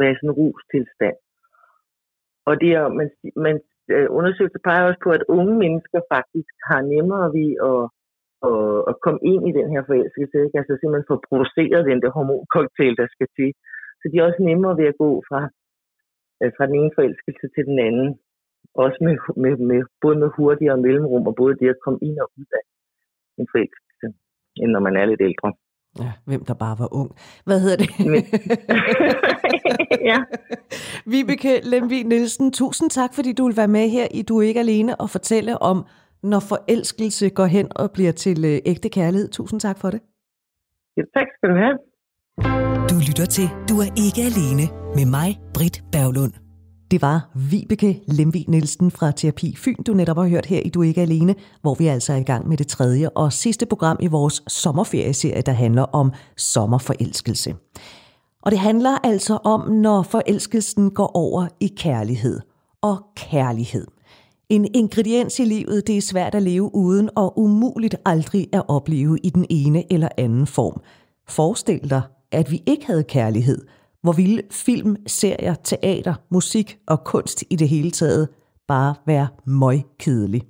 [0.00, 1.18] Være sådan en rustilstand.
[2.48, 3.08] Og det er, man,
[3.46, 3.56] man
[3.94, 7.82] øh, undersøgelser peger også på, at unge mennesker faktisk har nemmere ved at,
[8.50, 10.36] at, at komme ind i den her forelskelse.
[10.44, 10.58] Ikke?
[10.60, 13.50] Altså simpelthen få produceret den der hormoncocktail, der skal til.
[14.00, 15.40] Så de er også nemmere ved at gå fra,
[16.40, 18.08] øh, fra den ene forelskelse til den anden.
[18.84, 22.28] Også med, med, med, både med hurtigere mellemrum, og både det at komme ind og
[22.40, 22.64] ud af
[23.40, 23.85] en forelskelse,
[24.56, 25.52] end når man er lidt ældre.
[26.00, 27.10] Ja, hvem der bare var ung.
[27.44, 27.90] Hvad hedder det?
[30.10, 30.18] ja.
[31.06, 34.60] Vibeke Lemvi Nielsen, tusind tak, fordi du vil være med her i Du er ikke
[34.60, 35.86] alene og fortælle om,
[36.22, 39.28] når forelskelse går hen og bliver til øh, ægte kærlighed.
[39.28, 40.00] Tusind tak for det.
[40.96, 41.76] Ja, tak skal du have.
[42.90, 44.64] Du lytter til Du er ikke alene
[44.96, 46.45] med mig, Britt Berglund.
[46.90, 50.82] Det var Vibeke Lemvi Nielsen fra Terapi Fyn, du netop har hørt her i Du
[50.82, 53.96] er ikke alene, hvor vi altså er i gang med det tredje og sidste program
[54.00, 57.54] i vores sommerferieserie, der handler om sommerforelskelse.
[58.42, 62.40] Og det handler altså om, når forelskelsen går over i kærlighed.
[62.82, 63.86] Og kærlighed.
[64.48, 69.18] En ingrediens i livet, det er svært at leve uden og umuligt aldrig at opleve
[69.22, 70.80] i den ene eller anden form.
[71.28, 73.66] Forestil dig, at vi ikke havde kærlighed–
[74.06, 78.28] hvor ville film, serier, teater, musik og kunst i det hele taget
[78.68, 80.42] bare være møgkedelig.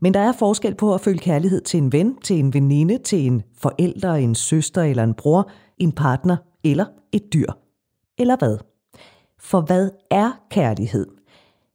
[0.00, 3.26] Men der er forskel på at føle kærlighed til en ven, til en veninde, til
[3.26, 7.52] en forælder, en søster eller en bror, en partner eller et dyr.
[8.18, 8.58] Eller hvad?
[9.40, 11.06] For hvad er kærlighed?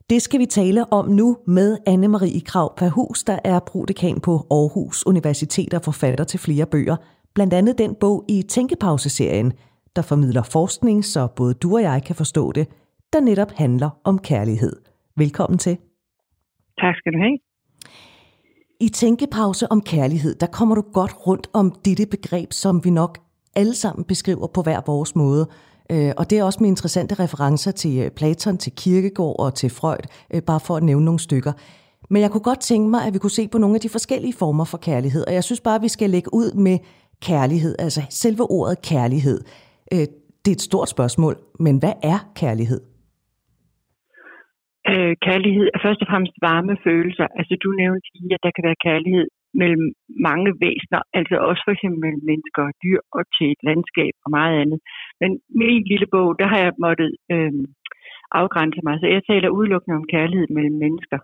[0.09, 5.05] Det skal vi tale om nu med Anne-Marie Krav Perhus, der er prodekan på Aarhus
[5.05, 6.95] Universitet og forfatter til flere bøger,
[7.33, 9.53] blandt andet den bog i Tænkepause-serien–
[9.95, 12.67] der formidler forskning, så både du og jeg kan forstå det,
[13.13, 14.75] der netop handler om kærlighed.
[15.17, 15.77] Velkommen til.
[16.81, 17.37] Tak skal du have.
[18.79, 23.17] I Tænkepause om kærlighed, der kommer du godt rundt om dette begreb, som vi nok
[23.55, 25.47] alle sammen beskriver på hver vores måde.
[25.91, 29.69] Øh, og det er også med interessante referencer til øh, Platon, til Kierkegaard og til
[29.69, 31.51] Freud, øh, bare for at nævne nogle stykker.
[32.09, 34.33] Men jeg kunne godt tænke mig, at vi kunne se på nogle af de forskellige
[34.33, 36.77] former for kærlighed, og jeg synes bare, at vi skal lægge ud med
[37.21, 39.41] kærlighed, altså selve ordet kærlighed.
[39.93, 40.07] Øh,
[40.43, 42.81] det er et stort spørgsmål, men hvad er kærlighed?
[44.91, 47.27] Øh, kærlighed er først og fremmest varme følelser.
[47.39, 49.27] Altså du nævnte lige, at der kan være kærlighed
[49.61, 49.85] mellem
[50.27, 54.29] mange væsener, altså også for eksempel mellem mennesker og dyr og til et landskab og
[54.39, 54.79] meget andet.
[55.21, 55.29] Men
[55.61, 57.53] min lille bog, der har jeg måttet øh,
[58.39, 61.19] afgrænse mig, så jeg taler udelukkende om kærlighed mellem mennesker.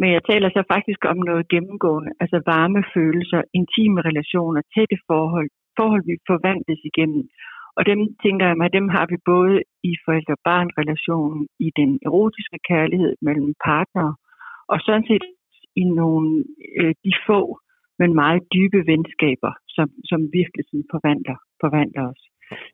[0.00, 5.48] Men jeg taler så faktisk om noget gennemgående, altså varme følelser, intime relationer, tætte forhold,
[5.78, 7.22] forhold vi forvandles igennem.
[7.78, 9.54] Og dem tænker jeg mig, dem har vi både
[9.90, 14.14] i forældre-barn-relationen, i den erotiske kærlighed mellem partnere,
[14.72, 15.24] og sådan set
[15.82, 16.44] i nogle
[16.80, 17.40] øh, de få,
[17.98, 22.22] men meget dybe venskaber, som, som virkelig sådan forvandler, forvandler os.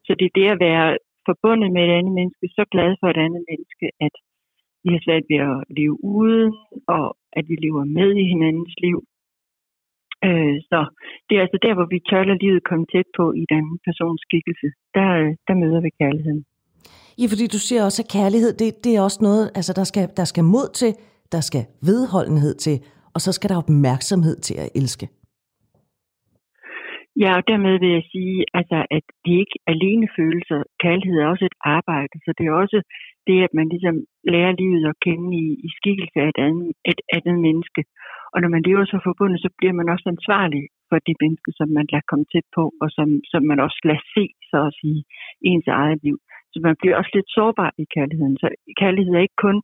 [0.06, 0.88] Så det er det at være
[1.28, 4.14] forbundet med et andet menneske, så glad for et andet menneske, at
[4.84, 6.52] vi har svært ved at leve uden,
[6.96, 7.06] og
[7.38, 8.98] at vi lever med i hinandens liv,
[10.26, 10.78] Øh, så
[11.26, 14.68] det er altså der, hvor vi tør livet komme tæt på i den persons skikkelse.
[14.96, 16.42] Der, øh, der møder vi kærligheden.
[17.20, 20.04] Ja, fordi du siger også, at kærlighed, det, det er også noget, altså der skal,
[20.16, 20.92] der skal mod til,
[21.32, 22.76] der skal vedholdenhed til,
[23.14, 25.08] og så skal der opmærksomhed til at elske.
[27.20, 30.58] Ja, og dermed vil jeg sige, altså, at det ikke alene følelser.
[30.84, 32.78] Kærlighed er også et arbejde, så det er også
[33.28, 33.96] det, at man ligesom
[34.32, 37.82] lærer livet at kende i, i skikkelse af et andet, et andet menneske.
[38.32, 41.68] Og når man lever så forbundet, så bliver man også ansvarlig for de menneske, som
[41.78, 45.00] man lader komme tæt på, og som, som man også lader se, så at sige,
[45.50, 46.16] ens eget liv.
[46.52, 48.36] Så man bliver også lidt sårbar i kærligheden.
[48.42, 48.46] Så
[48.80, 49.58] kærlighed er ikke kun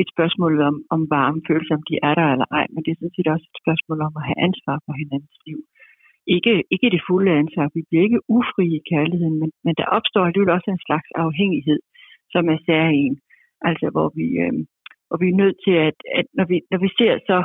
[0.00, 2.98] et spørgsmål om, om varme følelser, om de er der eller ej, men det er
[2.98, 5.58] sådan set også et spørgsmål om at have ansvar for hinandens liv.
[6.26, 7.66] Ikke, ikke det fulde ansvar.
[7.74, 11.80] Vi bliver ikke ufri i kærligheden, men, men der opstår alligevel også en slags afhængighed,
[12.32, 13.06] som er særlig.
[13.68, 14.54] Altså hvor vi, øh,
[15.08, 17.38] hvor vi er nødt til, at, at når, vi, når vi ser så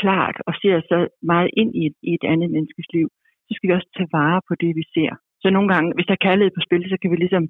[0.00, 0.98] klart og ser så
[1.32, 3.08] meget ind i et, i et andet menneskes liv,
[3.46, 5.12] så skal vi også tage vare på det, vi ser.
[5.42, 7.44] Så nogle gange, hvis der er kærlighed på spil, så kan vi ligesom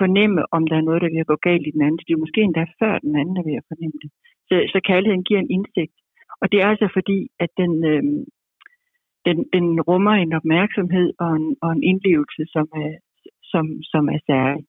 [0.00, 2.40] fornemme, om der er noget, der vil gå galt i den anden Det er Måske
[2.42, 4.10] endda før den anden der vil fornemme det.
[4.48, 5.94] Så, så kærligheden giver en indsigt.
[6.42, 8.02] Og det er altså fordi, at den, øh,
[9.26, 12.92] den, den rummer en opmærksomhed og en, og en indlevelse, som er,
[13.52, 14.64] som, som er særlig.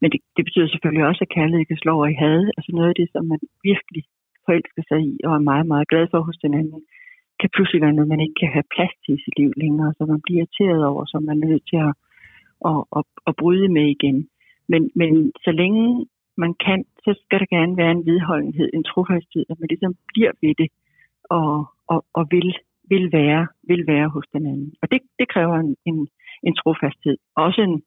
[0.00, 2.40] Men det, det betyder selvfølgelig også, at kærlighed kan slå over i had.
[2.56, 4.02] Altså noget af det, som man virkelig
[4.46, 6.80] forelsker sig i og er meget, meget glad for hos den anden,
[7.40, 10.02] kan pludselig være noget, man ikke kan have plads til i sit liv længere, så
[10.12, 11.94] man bliver irriteret over, så man er nødt til at,
[12.70, 14.18] at, at, at bryde med igen.
[14.72, 19.44] Men, men så længe man kan, så skal der gerne være en vedholdenhed, en trofasthed,
[19.50, 20.68] at man ligesom bliver ved det
[21.30, 22.54] og, og, og vil
[22.92, 24.72] vil være, vil være hos den anden.
[24.82, 25.98] Og det, det kræver en, en,
[26.46, 27.16] en trofasthed.
[27.36, 27.82] Også en,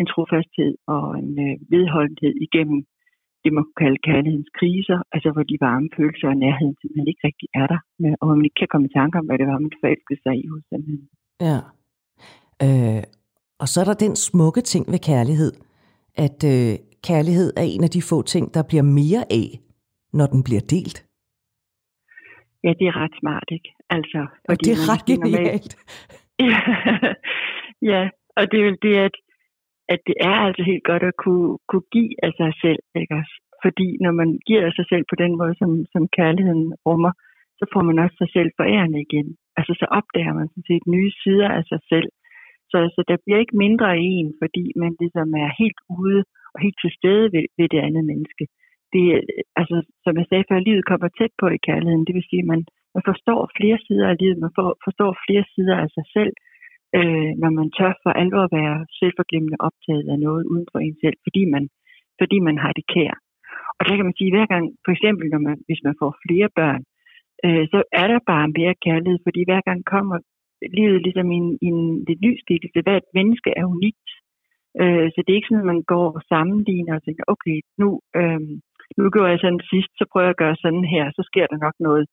[0.00, 2.86] en trofasthed og en øh, vedholdenhed igennem
[3.46, 7.26] det, man kunne kalde kærlighedens kriser, altså hvor de varme følelser og nærheden simpelthen ikke
[7.28, 7.80] rigtig er der,
[8.20, 10.46] og man ikke kan komme i tanke om, hvad det var, man forelskede sig i
[10.52, 11.08] hos den anden.
[11.48, 11.58] Ja.
[12.64, 13.02] Øh,
[13.62, 15.52] og så er der den smukke ting ved kærlighed,
[16.26, 16.72] at øh,
[17.08, 19.48] kærlighed er en af de få ting, der bliver mere af,
[20.12, 21.05] når den bliver delt.
[22.64, 23.70] Ja, det er ret smart, ikke?
[23.90, 25.72] Altså, og det er ret genialt.
[27.92, 28.02] ja,
[28.38, 29.14] og det er det, at,
[29.88, 33.34] at det er altså helt godt at kunne, kunne give af sig selv, ikke også?
[33.64, 37.12] Fordi når man giver af sig selv på den måde, som, som kærligheden rummer,
[37.58, 39.28] så får man også sig selv forærende igen.
[39.58, 42.08] Altså så opdager man sådan set nye sider af sig selv.
[42.70, 46.20] Så, så der bliver ikke mindre af en, fordi man ligesom er helt ude
[46.54, 48.44] og helt til stede ved, ved det andet menneske.
[48.92, 49.04] Det,
[49.60, 52.06] altså, som jeg sagde før, livet kommer tæt på i kærligheden.
[52.06, 52.62] Det vil sige, at man,
[52.94, 56.32] man forstår flere sider af livet, man for, forstår flere sider af sig selv,
[56.98, 60.96] øh, når man tør for alvor at være selvforglemmende optaget af noget uden for en
[61.02, 61.64] selv, fordi man,
[62.20, 63.14] fordi man har det kær.
[63.78, 66.10] Og der kan man sige, at hver gang, for eksempel når man, hvis man får
[66.24, 66.82] flere børn,
[67.44, 70.18] øh, så er der bare mere kærlighed, fordi hver gang kommer
[70.78, 72.78] livet ligesom i en, i en lidt ny skikkelse.
[72.86, 74.08] Hvert menneske er unikt.
[74.80, 77.88] Øh, så det er ikke sådan, at man går og sammenligner og tænker, okay, nu,
[78.20, 78.40] øh,
[78.96, 81.58] nu gjorde jeg sådan sidst, så prøver jeg at gøre sådan her, så sker der
[81.66, 82.04] nok noget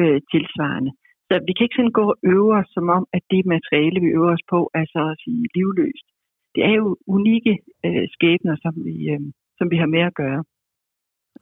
[0.00, 0.92] øh, tilsvarende.
[1.28, 4.08] Så vi kan ikke sådan gå og øve os, som om, at det materiale, vi
[4.18, 6.06] øver os på, er så at sige livløst.
[6.54, 7.54] Det er jo unikke
[7.86, 9.20] øh, skæbner, som vi, øh,
[9.58, 10.42] som vi har med at gøre.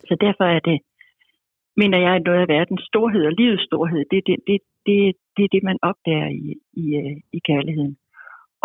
[0.09, 0.79] Så derfor er det,
[1.77, 4.97] mener jeg, at noget af verdens storhed og livets storhed, det, det, det, det,
[5.37, 6.45] det er det, man opdager i,
[6.83, 7.97] i, øh, i kærligheden.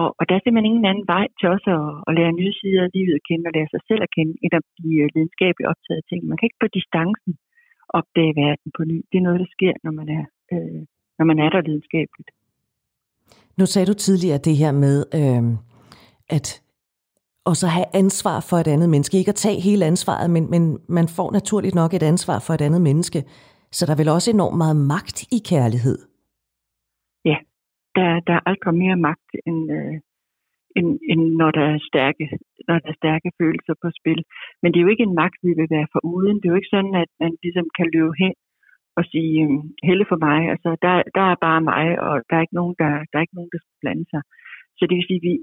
[0.01, 2.81] Og, og der er simpelthen ingen anden vej til også at, at lære nye sider
[2.88, 6.01] af livet at kende og lære sig selv at kende, end at blive lidenskabeligt optaget
[6.01, 6.19] af ting.
[6.29, 7.31] Man kan ikke på distancen
[7.99, 8.97] opdage verden på ny.
[9.10, 10.81] Det er noget, der sker, når man er, øh,
[11.17, 12.29] når man er der lidenskabeligt.
[13.60, 15.43] Nu sagde du tidligere det her med, øh,
[16.38, 16.47] at
[17.51, 19.17] også have ansvar for et andet menneske.
[19.17, 20.63] Ikke at tage hele ansvaret, men, men
[20.97, 23.23] man får naturligt nok et ansvar for et andet menneske.
[23.71, 25.97] Så der er vel også enormt meget magt i kærlighed?
[27.25, 27.38] Ja,
[27.99, 29.95] der, der er aldrig mere magt, end, øh,
[30.77, 32.25] end, end når, der er stærke,
[32.67, 34.19] når der er stærke følelser på spil.
[34.62, 36.36] Men det er jo ikke en magt, vi vil være for uden.
[36.38, 38.34] Det er jo ikke sådan, at man ligesom kan løbe hen
[38.97, 39.49] og sige, øh,
[39.88, 42.89] helle for mig, altså der, der er bare mig, og der er ikke nogen, der,
[43.10, 44.21] der, er ikke nogen, der skal blande sig.
[44.77, 45.34] Så det vil sige, vi,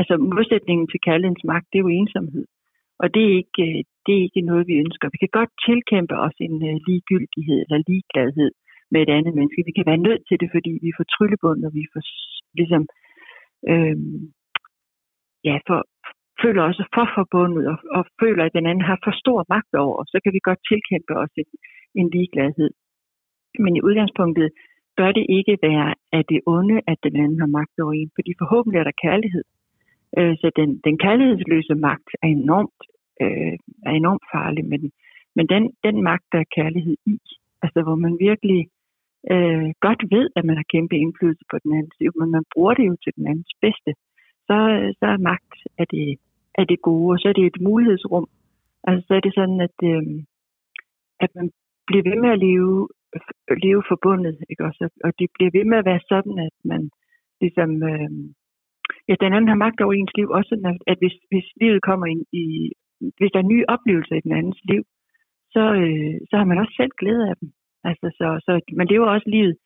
[0.00, 2.44] altså modsætningen til kærlighedens magt, det er jo ensomhed.
[3.02, 5.06] Og det er ikke, øh, det er ikke noget, vi ønsker.
[5.14, 8.50] Vi kan godt tilkæmpe os en øh, ligegyldighed eller ligegladhed
[8.92, 9.68] med et andet menneske.
[9.68, 12.02] Vi kan være nødt til det, fordi vi får tryllebund, og vi får
[12.58, 12.82] ligesom,
[13.72, 13.96] øh,
[15.48, 15.78] ja, for,
[16.42, 19.94] føler også for forbundet, og, og føler, at den anden har for stor magt over
[20.00, 21.50] os, så kan vi godt tilkæmpe os en,
[22.00, 22.70] en ligegladhed.
[23.62, 24.48] Men i udgangspunktet
[24.98, 28.30] bør det ikke være af det onde, at den anden har magt over en, fordi
[28.42, 29.44] forhåbentlig er der kærlighed.
[30.18, 32.80] Øh, så den, den kærlighedsløse magt er enormt,
[33.22, 33.54] øh,
[33.88, 34.80] er enormt farlig, men,
[35.36, 37.16] men den, den magt, der er kærlighed i,
[37.64, 38.60] altså hvor man virkelig
[39.32, 42.74] øh, godt ved, at man har kæmpe indflydelse på den andens liv, men man bruger
[42.74, 43.90] det jo til den andens bedste,
[44.48, 46.08] så, øh, så er magt er det,
[46.60, 48.26] er det gode, og så er det et mulighedsrum.
[48.88, 50.02] Altså så er det sådan, at, øh,
[51.24, 51.50] at man
[51.86, 52.88] bliver ved med at leve
[53.66, 54.88] leve forbundet, ikke også?
[55.04, 56.90] Og det bliver ved med at være sådan, at man
[57.40, 58.10] ligesom, øh,
[59.08, 61.82] ja, den anden har magt over ens liv, også sådan, at, at hvis, hvis livet
[61.82, 62.44] kommer ind i,
[63.18, 64.82] hvis der er nye oplevelser i den andens liv,
[65.54, 67.48] så, øh, så har man også selv glæde af dem.
[67.84, 69.56] Altså, så, så man lever også livet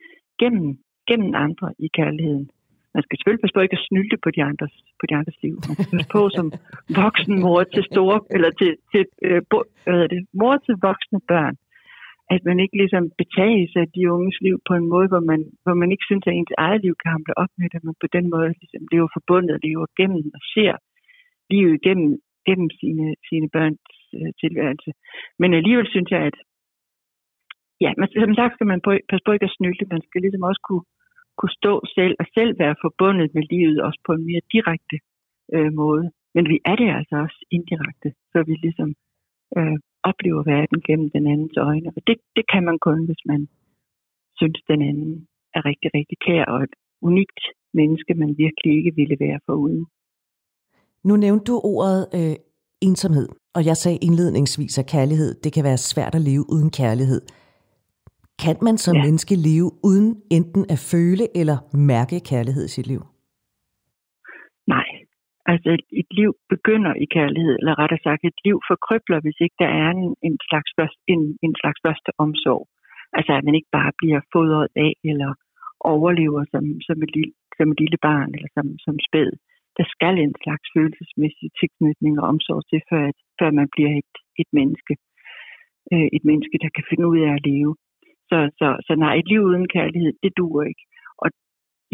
[0.40, 2.51] gennem, gennem andre i kærligheden.
[2.94, 5.55] Man skal selvfølgelig passe på ikke at snylte på de andres, på de andres liv.
[5.68, 6.46] Man skal passe på som
[7.03, 9.42] voksen mor til store, eller til, til øh,
[9.85, 11.57] hvad er det, mor til voksne børn
[12.35, 15.75] at man ikke ligesom betages af de unges liv på en måde, hvor man, hvor
[15.83, 18.27] man ikke synes, at ens eget liv kan hamle op med det, men på den
[18.35, 20.75] måde ligesom lever forbundet, lever gennem og ser
[21.55, 22.11] livet gennem,
[22.48, 23.87] gennem sine, sine børns
[24.18, 24.90] øh, tilværelse.
[25.40, 26.37] Men alligevel synes jeg, at
[27.85, 30.62] ja, man, som sagt skal man passe på ikke at snylte, man skal ligesom også
[30.68, 30.85] kunne,
[31.38, 34.97] kunne stå selv og selv være forbundet med livet, også på en mere direkte
[35.55, 36.05] øh, måde.
[36.35, 38.88] Men vi er det altså også indirekte, så vi ligesom
[39.59, 39.77] øh,
[40.11, 41.88] oplever verden gennem den andens øjne.
[41.97, 43.40] Og det, det kan man kun, hvis man
[44.40, 45.12] synes, den anden
[45.57, 46.75] er rigtig, rigtig kær og et
[47.09, 49.87] unikt menneske, man virkelig ikke ville være foruden.
[51.05, 52.37] Nu nævnte du ordet øh,
[52.88, 57.21] ensomhed, og jeg sagde indledningsvis, at kærlighed, det kan være svært at leve uden kærlighed.
[58.44, 59.02] Kan man som ja.
[59.05, 61.59] menneske leve uden enten at føle eller
[61.92, 63.02] mærke kærlighed i sit liv?
[64.66, 64.87] Nej,
[65.52, 69.59] Altså et, et liv begynder i kærlighed, eller rettere sagt et liv forkrybler, hvis ikke
[69.64, 72.62] der er en, en, slags, første, en, en slags første omsorg.
[73.16, 75.31] Altså at man ikke bare bliver fodret af eller
[75.94, 79.31] overlever som, som, et, lille, som et lille barn eller som, som spæd.
[79.78, 84.14] Der skal en slags følelsesmæssig tilknytning og omsorg til, før, at, før man bliver et,
[84.42, 84.94] et menneske.
[85.92, 87.72] Øh, et menneske, der kan finde ud af at leve.
[88.33, 90.85] Så, så, så nej, et liv uden kærlighed, det duer ikke.
[91.23, 91.29] Og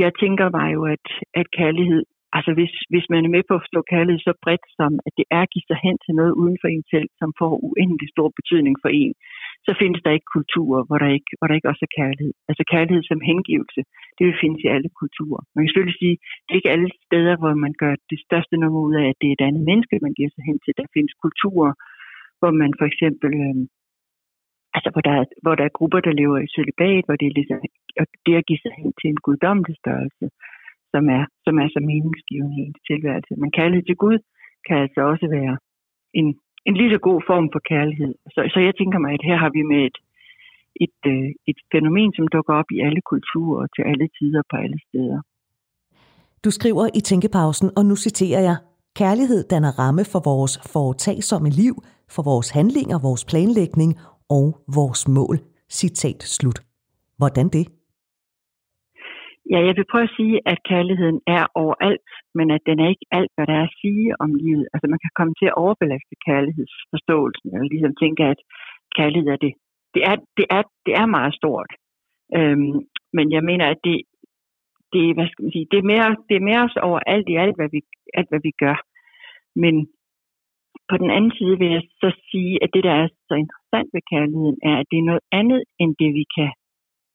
[0.05, 1.07] jeg tænker mig jo, at,
[1.40, 2.03] at kærlighed
[2.37, 5.27] altså hvis, hvis man er med på at forstå kærlighed så bredt som, at det
[5.37, 8.29] er at give sig hen til noget uden for en selv, som får uendelig stor
[8.38, 9.14] betydning for en,
[9.66, 12.35] så findes der ikke kulturer, hvor der ikke, hvor der ikke også er kærlighed.
[12.51, 13.81] Altså kærlighed som hengivelse,
[14.16, 15.42] det vil findes i alle kulturer.
[15.55, 18.81] Man kan selvfølgelig sige, det er ikke alle steder, hvor man gør det største nummer
[18.88, 20.72] ud af, at det er et andet menneske, man giver sig hen til.
[20.81, 21.72] Der findes kulturer,
[22.40, 23.62] hvor man for eksempel, øh,
[24.78, 27.36] altså hvor der, er, hvor der er grupper, der lever i celibat, hvor det er
[27.38, 27.58] ligesom,
[28.26, 30.26] det at give sig hen til en guddommelig størrelse
[30.92, 33.32] som er, som er så meningsgivende i ens tilværelse.
[33.42, 34.18] Men kærlighed til Gud
[34.66, 35.54] kan altså også være
[36.20, 36.28] en,
[36.68, 38.12] en lige så god form for kærlighed.
[38.34, 39.98] Så, så jeg tænker mig, at her har vi med et,
[40.84, 44.78] et, øh, et fænomen, som dukker op i alle kulturer, til alle tider, på alle
[44.88, 45.18] steder.
[46.44, 48.56] Du skriver i Tænkepausen, og nu citerer jeg,
[49.00, 51.74] Kærlighed danner ramme for vores foretagsomme liv,
[52.14, 53.90] for vores handlinger, vores planlægning
[54.36, 54.46] og
[54.78, 55.36] vores mål.
[55.78, 56.58] Citat slut.
[57.18, 57.64] Hvordan det?
[59.52, 63.06] Ja, jeg vil prøve at sige, at kærligheden er overalt, men at den er ikke
[63.18, 64.66] alt, hvad der er at sige om livet.
[64.72, 68.40] Altså man kan komme til at overbelaste kærlighedsforståelsen, eller ligesom tænke, at
[68.98, 69.52] kærlighed er det.
[69.94, 71.70] Det er, det er, det er meget stort.
[72.36, 72.78] Øhm,
[73.16, 73.96] men jeg mener, at det,
[74.92, 77.36] det, hvad skal man sige, det, er mere, det er mere os over alt i
[77.44, 77.80] alt, hvad vi,
[78.18, 78.76] alt, hvad vi gør.
[79.62, 79.74] Men
[80.90, 83.34] på den anden side vil jeg så sige, at det, der er så
[83.68, 86.50] interessant ved kærligheden, er, at det er noget andet, end det vi kan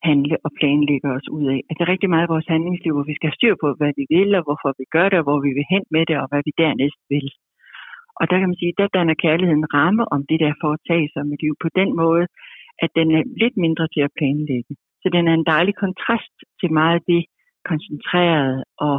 [0.10, 1.60] handle og planlægge os ud af.
[1.70, 4.06] At det er rigtig meget vores handlingsliv, hvor vi skal have styr på, hvad vi
[4.16, 6.42] vil, og hvorfor vi gør det, og hvor vi vil hen med det, og hvad
[6.48, 7.28] vi dernæst vil.
[8.20, 11.38] Og der kan man sige, der danner kærligheden ramme om det der foretage sig med
[11.44, 12.26] liv på den måde,
[12.84, 14.74] at den er lidt mindre til at planlægge.
[15.02, 17.24] Så den er en dejlig kontrast til meget af det
[17.70, 18.98] koncentrerede og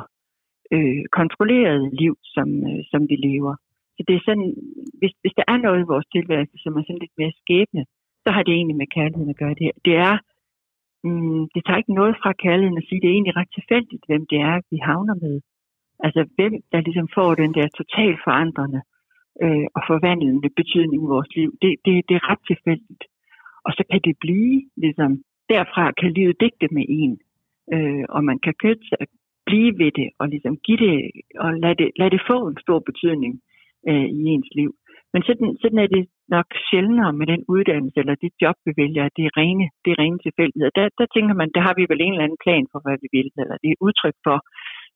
[0.74, 3.54] øh, kontrollerede liv, som, øh, som vi lever.
[3.96, 4.48] Så det er sådan,
[5.00, 7.84] hvis, hvis der er noget i vores tilværelse, som er sådan lidt mere skæbne,
[8.24, 9.54] så har det egentlig med kærligheden at gøre.
[9.60, 10.14] Det, det er
[11.04, 14.22] mm, det tager ikke noget fra kærligheden at sige, det er egentlig ret tilfældigt, hvem
[14.32, 15.36] det er, vi havner med.
[16.06, 18.80] Altså hvem der ligesom får den der totalt forandrende
[19.42, 21.50] øh, og forvandlende betydning i vores liv.
[21.62, 23.04] Det, det, det er ret tilfældigt.
[23.66, 25.10] Og så kan det blive, ligesom,
[25.48, 27.18] derfra kan livet digte med en.
[27.74, 28.98] Øh, og man kan knytte sig,
[29.46, 32.78] blive ved det, og ligesom give det, og lade det, lade det få en stor
[32.78, 33.40] betydning
[33.90, 34.70] øh, i ens liv.
[35.12, 36.04] Men sådan, sådan er det
[36.36, 39.98] nok sjældnere med den uddannelse eller det job, vi vælger, det er rene, det er
[40.02, 40.72] rene tilfældigheder.
[40.78, 43.08] Der, der tænker man, der har vi vel en eller anden plan for, hvad vi
[43.16, 44.38] vil, eller det er udtryk for,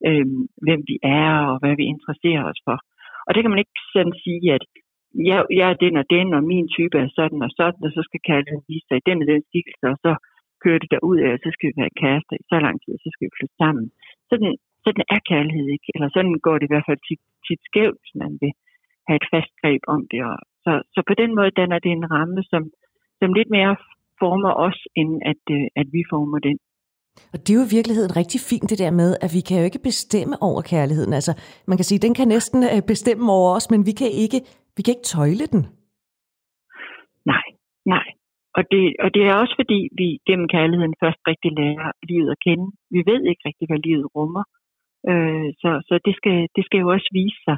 [0.09, 0.27] øh,
[0.67, 2.77] hvem vi er og hvad vi interesserer os for.
[3.27, 4.65] Og det kan man ikke sådan sige, at
[5.31, 8.01] jeg, jeg er den og den, og min type er sådan og sådan, og så
[8.05, 10.13] skal kærligheden vise sig i den og den skikkelse, og så
[10.63, 13.03] kører det derud af, og så skal vi være kærester i så lang tid, og
[13.05, 13.87] så skal vi flytte sammen.
[14.31, 14.53] Sådan,
[14.85, 18.17] sådan er kærlighed ikke, eller sådan går det i hvert fald tit, tit skævt, hvis
[18.23, 18.53] man vil
[19.09, 20.21] have et fast greb om det.
[20.31, 22.63] Og så, så på den måde danner det en ramme, som,
[23.21, 23.75] som lidt mere
[24.21, 26.59] former os, end at, øh, at vi former den.
[27.33, 29.65] Og det er jo i virkeligheden rigtig fint det der med, at vi kan jo
[29.69, 31.13] ikke bestemme over kærligheden.
[31.19, 31.33] Altså,
[31.71, 34.41] man kan sige, at den kan næsten øh, bestemme over os, men vi kan ikke,
[34.77, 35.63] vi kan ikke tøjle den.
[37.33, 37.47] Nej,
[37.95, 38.07] nej.
[38.59, 42.43] Og det, og det er også fordi, vi gennem kærligheden først rigtig lærer livet at
[42.47, 42.67] kende.
[42.95, 44.45] Vi ved ikke rigtig, hvad livet rummer.
[45.11, 47.57] Øh, så så det, skal, det skal jo også vise sig.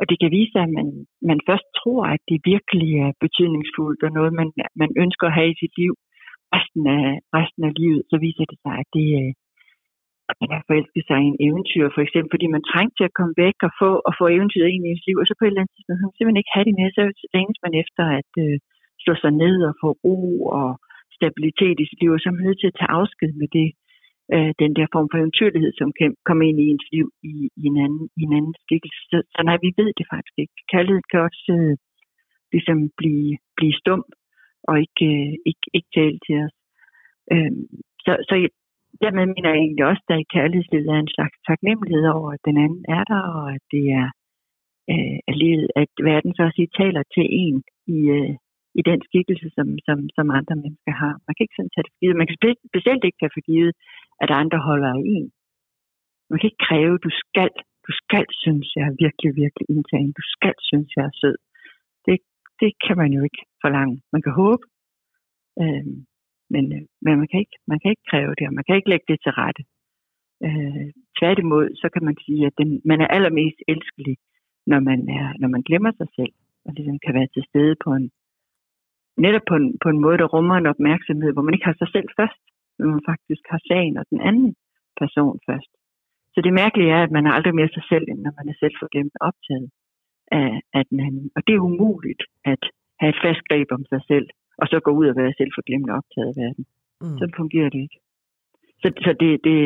[0.00, 0.88] Og det kan vise sig, at man,
[1.30, 4.48] man først tror, at det virkelig er betydningsfuldt og noget, man,
[4.82, 5.92] man ønsker at have i sit liv
[6.56, 7.06] resten af,
[7.38, 8.02] resten af livet.
[8.10, 9.32] Så viser det sig, at det, øh,
[10.30, 13.16] at man har forelsket sig i en eventyr, for eksempel, fordi man trængte til at
[13.18, 15.50] komme væk og få, og få eventyret ind i ens liv, og så på et
[15.50, 17.02] eller andet tidspunkt, man simpelthen ikke have det med, så
[17.34, 18.56] længes man efter at øh,
[19.02, 20.18] slå sig ned og få ro
[20.60, 20.70] og
[21.18, 23.68] stabilitet i sit liv, og så er man nødt til at tage afsked med det,
[24.34, 27.64] øh, den der form for eventyrlighed, som kan komme ind i ens liv i, i,
[27.70, 29.00] en, anden, i en anden skikkelse.
[29.10, 30.56] Så, så nej, vi ved det faktisk ikke.
[30.72, 31.76] Kærlighed kan også øh,
[32.54, 34.02] ligesom blive, blive stum
[34.68, 36.54] og ikke, øh, ikke, ikke tale til os.
[37.32, 37.52] Øh,
[38.04, 38.34] så, så
[39.02, 42.46] dermed mener jeg egentlig også, at der i kærlighedslivet er en slags taknemmelighed over, at
[42.48, 44.08] den anden er der, og at det er
[44.92, 47.56] øh, at, livet, at verden så også taler til en
[47.96, 48.34] i, øh,
[48.80, 51.14] i den skikkelse, som, som, som andre mennesker har.
[51.26, 52.20] Man kan ikke sådan tage det for givet.
[52.20, 52.36] Man kan
[52.70, 53.72] specielt ikke tage for givet,
[54.22, 55.26] at andre holder af en.
[56.30, 57.50] Man kan ikke kræve, du skal,
[57.86, 60.12] du skal synes, jeg er virkelig, virkelig indtagen.
[60.20, 61.36] Du skal synes, jeg er sød.
[62.06, 62.16] Det,
[62.60, 63.96] det kan man jo ikke forlange.
[64.14, 64.64] Man kan håbe,
[65.62, 65.86] øhm, øh,
[66.52, 66.64] men,
[67.04, 69.18] men man, kan ikke, man kan ikke kræve det, og man kan ikke lægge det
[69.20, 69.62] til rette.
[70.46, 70.86] Øh,
[71.18, 74.16] tværtimod, så kan man sige, at den, man er allermest elskelig,
[74.66, 77.90] når man, er, når man glemmer sig selv, og ligesom kan være til stede på
[77.98, 78.10] en,
[79.16, 81.90] netop på en, på en måde, der rummer en opmærksomhed, hvor man ikke har sig
[81.96, 82.40] selv først.
[82.78, 84.50] men man faktisk har sagen og den anden
[85.00, 85.70] person først.
[86.34, 88.56] Så det mærkelige er, at man er aldrig mere sig selv, end når man er
[88.62, 89.68] selvforglemt optaget
[90.40, 91.26] af, af den anden.
[91.36, 92.62] Og det er umuligt at
[93.00, 94.26] have et fast greb om sig selv,
[94.60, 96.64] og så gå ud og være selvforglemt optaget af verden.
[97.02, 97.16] Mm.
[97.18, 97.98] Sådan fungerer det ikke.
[98.82, 99.58] Så, så det, det,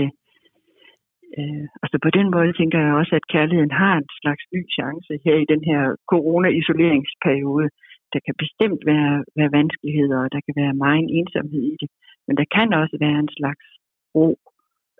[1.39, 5.13] øh, altså på den måde tænker jeg også, at kærligheden har en slags ny chance
[5.25, 5.83] her i den her
[6.13, 7.69] corona-isoleringsperiode.
[8.13, 11.89] Der kan bestemt være, være vanskeligheder, og der kan være meget ensomhed i det.
[12.27, 13.67] Men der kan også være en slags
[14.15, 14.29] ro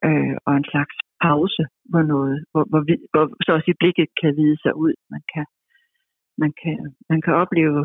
[0.07, 4.09] øh, og en slags pause, hvor, noget, hvor, hvor, vi, hvor så også i blikket
[4.21, 4.95] kan vide sig ud.
[5.15, 5.45] Man kan,
[6.43, 6.77] man kan,
[7.11, 7.79] man kan opleve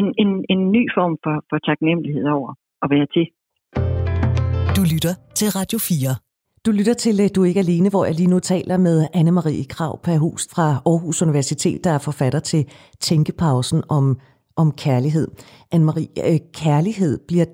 [0.00, 2.50] en, en, en ny form for, for taknemmelighed over
[2.84, 3.26] at være til.
[4.76, 6.14] Du lytter til Radio 4.
[6.66, 9.66] Du lytter til øh, Du er ikke alene, hvor jeg lige nu taler med Anne-Marie
[9.74, 12.62] Krav Perhus fra Aarhus Universitet, der er forfatter til
[13.00, 14.04] Tænkepausen om,
[14.62, 15.26] om kærlighed.
[15.74, 17.46] Anne-Marie, øh, kærlighed bliver...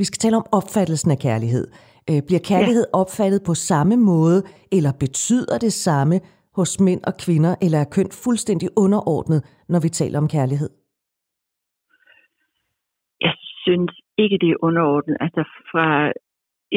[0.00, 1.64] Vi skal tale om opfattelsen af kærlighed.
[2.10, 2.98] Øh, bliver kærlighed ja.
[3.00, 4.38] opfattet på samme måde,
[4.76, 6.16] eller betyder det samme
[6.58, 9.40] hos mænd og kvinder, eller er køn fuldstændig underordnet,
[9.72, 10.70] når vi taler om kærlighed?
[13.26, 13.34] Jeg
[13.64, 15.16] synes ikke, det er underordnet.
[15.26, 15.86] Altså fra,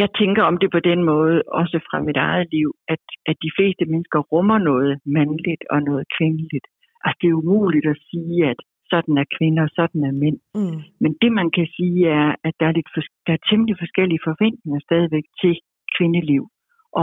[0.02, 3.52] jeg tænker om det på den måde, også fra mit eget liv, at, at de
[3.58, 6.68] fleste mennesker rummer noget mandligt og noget kvindeligt.
[7.04, 8.60] Altså det er umuligt at sige, at
[8.92, 10.40] sådan er kvinder, sådan er mænd.
[10.60, 10.80] Mm.
[11.04, 14.26] Men det man kan sige er, at der er, lidt for, der er temmelig forskellige
[14.28, 15.54] forventninger stadigvæk til
[15.96, 16.44] kvindeliv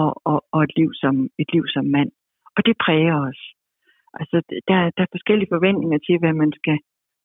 [0.00, 2.10] og, og, og et, liv som, et liv som mand.
[2.56, 3.40] Og det præger os.
[4.20, 4.36] Altså
[4.68, 6.78] der, der er forskellige forventninger til, hvad man skal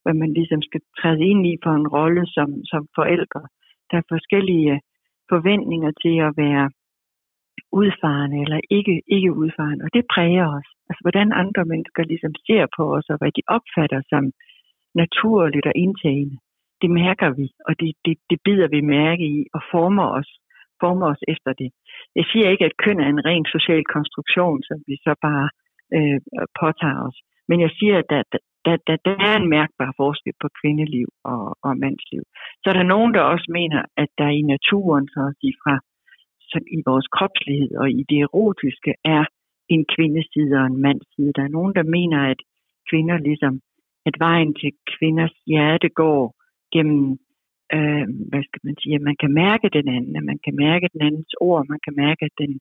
[0.04, 3.42] hvad man ligesom skal træde ind i for en rolle som, som forældre.
[3.90, 4.82] Der er forskellige
[5.32, 6.66] forventninger til at være
[7.82, 10.70] udfarende eller ikke, ikke udfarende, og det præger os.
[10.90, 14.24] Altså hvordan andre mennesker ligesom ser på os, og hvad de opfatter som
[15.04, 16.38] naturligt og indtagende,
[16.82, 20.30] det mærker vi, og det, det, det bider vi mærke i og former os,
[20.84, 21.70] former os efter det.
[22.16, 25.48] Jeg siger ikke, at køn er en ren social konstruktion, som vi så bare
[25.96, 26.20] øh,
[26.62, 27.18] påtager os.
[27.50, 28.22] Men jeg siger, at der,
[28.66, 32.24] der, der, der er en mærkbar forskel på kvindeliv og, og mandsliv.
[32.62, 35.76] Så er der nogen, der også mener, at der i naturen, så at sige fra
[36.52, 39.24] så i vores kropslighed og i det erotiske, er
[39.76, 41.32] en kvindeside og en mandside.
[41.38, 42.40] Der er nogen, der mener, at
[42.90, 43.54] kvinder ligesom,
[44.06, 46.24] at vejen til kvinders hjerte går
[46.74, 47.04] gennem,
[47.76, 50.90] øh, hvad skal man sige, at man kan mærke den anden, at man kan mærke
[50.94, 52.54] den andens ord, man kan mærke, at den,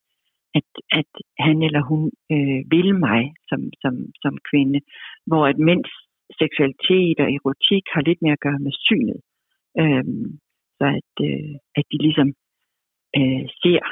[0.59, 0.69] at,
[1.01, 1.11] at
[1.47, 2.03] han eller hun
[2.35, 4.81] øh, vil mig som, som, som kvinde,
[5.27, 5.91] hvor at mænds
[6.41, 9.21] seksualitet og erotik har lidt mere at gøre med synet.
[9.81, 10.29] Øhm,
[10.79, 12.29] så at, øh, at de ligesom
[13.17, 13.83] øh, ser,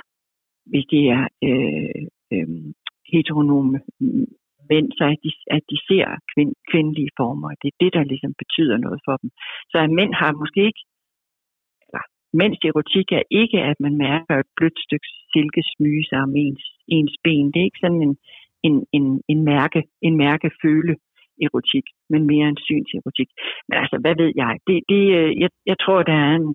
[0.71, 2.03] hvis det er øh,
[2.33, 2.49] øh,
[3.13, 3.79] heteronome
[4.71, 7.49] mænd, så at de, at de ser kvind, kvindelige former.
[7.63, 9.31] Det er det, der ligesom betyder noget for dem.
[9.71, 10.83] Så at mænd har måske ikke
[11.89, 12.05] eller
[12.41, 16.65] mænds erotik er ikke, at man mærker et blødt stykke silke smyge sig om ens,
[16.97, 17.47] ens ben.
[17.53, 18.17] Det er ikke sådan en,
[18.67, 20.95] en, en, en, mærke, en mærkeføle
[21.47, 23.29] erotik, men mere en synserotik.
[23.69, 24.53] Men altså, hvad ved jeg?
[24.67, 26.49] Det, det, øh, jeg, jeg tror, der er en,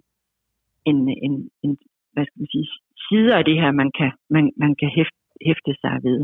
[0.89, 1.77] en, en, en
[2.13, 2.67] hvad skal man sige,
[3.07, 6.19] sider af det her, man kan, man, man kan hæfte, hæfte sig ved.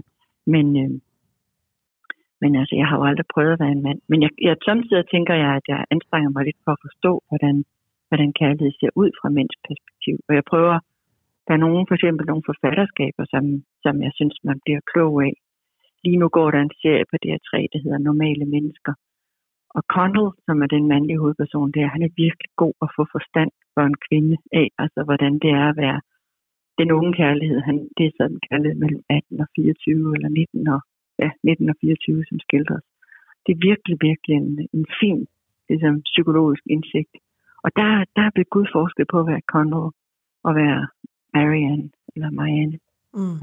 [0.54, 0.92] Men, øh,
[2.42, 4.00] men altså, jeg har jo aldrig prøvet at være en mand.
[4.10, 7.56] Men jeg, jeg samtidig tænker jeg, at jeg anstrenger mig lidt for at forstå, hvordan
[8.10, 10.16] hvordan kærlighed ser ud fra mænds perspektiv.
[10.28, 10.76] Og jeg prøver,
[11.46, 13.44] der er nogle, for eksempel nogle forfatterskaber, som,
[13.84, 15.34] som jeg synes, man bliver klog af.
[16.04, 18.94] Lige nu går der en serie på DR3, der hedder Normale Mennesker.
[19.78, 23.52] Og Connell, som er den mandlige hovedperson der, han er virkelig god at få forstand
[23.74, 26.00] for en kvinde af, altså hvordan det er at være
[26.80, 27.60] den unge kærlighed.
[27.68, 30.82] Han, det er sådan kærlighed mellem 18 og 24, eller 19 og,
[31.24, 32.86] ja, 19 og 24, som skildres.
[33.46, 35.22] Det er virkelig, virkelig en, en fin
[35.70, 37.16] ligesom, psykologisk indsigt
[37.66, 39.90] og der, der er blevet Gud forskel på at være Conrad
[40.48, 40.82] og være
[41.34, 42.78] Marianne eller Marianne.
[43.18, 43.38] Mm.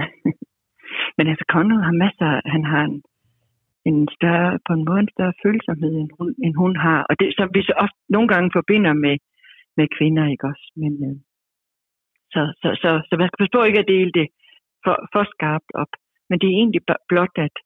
[1.17, 3.03] Men altså Conrad har masser, han har en,
[3.85, 7.01] en større, på en måde en større følsomhed, end hun, end hun har.
[7.11, 9.17] Og det, som vi så ofte nogle gange forbinder med,
[9.77, 10.67] med kvinder, ikke også?
[10.77, 11.17] Men, øh,
[12.35, 14.27] så, så, så, så man skal forstå ikke at dele det
[14.85, 15.93] for, for skarpt op.
[16.29, 17.57] Men det er egentlig blot, at,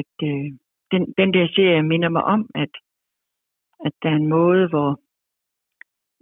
[0.00, 0.48] at øh,
[0.92, 2.72] den, den der serie minder mig om, at,
[3.86, 4.90] at der er en måde, hvor,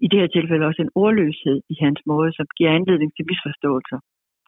[0.04, 3.98] i det her tilfælde også en ordløshed i hans måde, som giver anledning til misforståelser.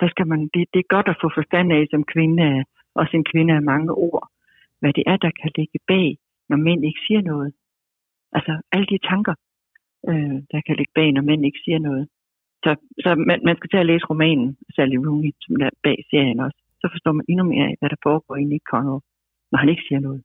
[0.01, 2.65] Der skal man, det, det er godt at få forstand af som kvinde,
[2.95, 4.25] også en kvinde af mange ord,
[4.81, 6.07] hvad det er, der kan ligge bag,
[6.49, 7.51] når mænd ikke siger noget.
[8.37, 9.35] Altså alle de tanker,
[10.09, 12.09] øh, der kan ligge bag, når mænd ikke siger noget.
[12.65, 12.71] Så,
[13.05, 16.59] så man, man skal til at læse romanen, Sally Rooney, som der bag serien også.
[16.81, 19.01] Så forstår man endnu mere af, hvad der foregår inde i Conrad,
[19.51, 20.23] når han ikke siger noget.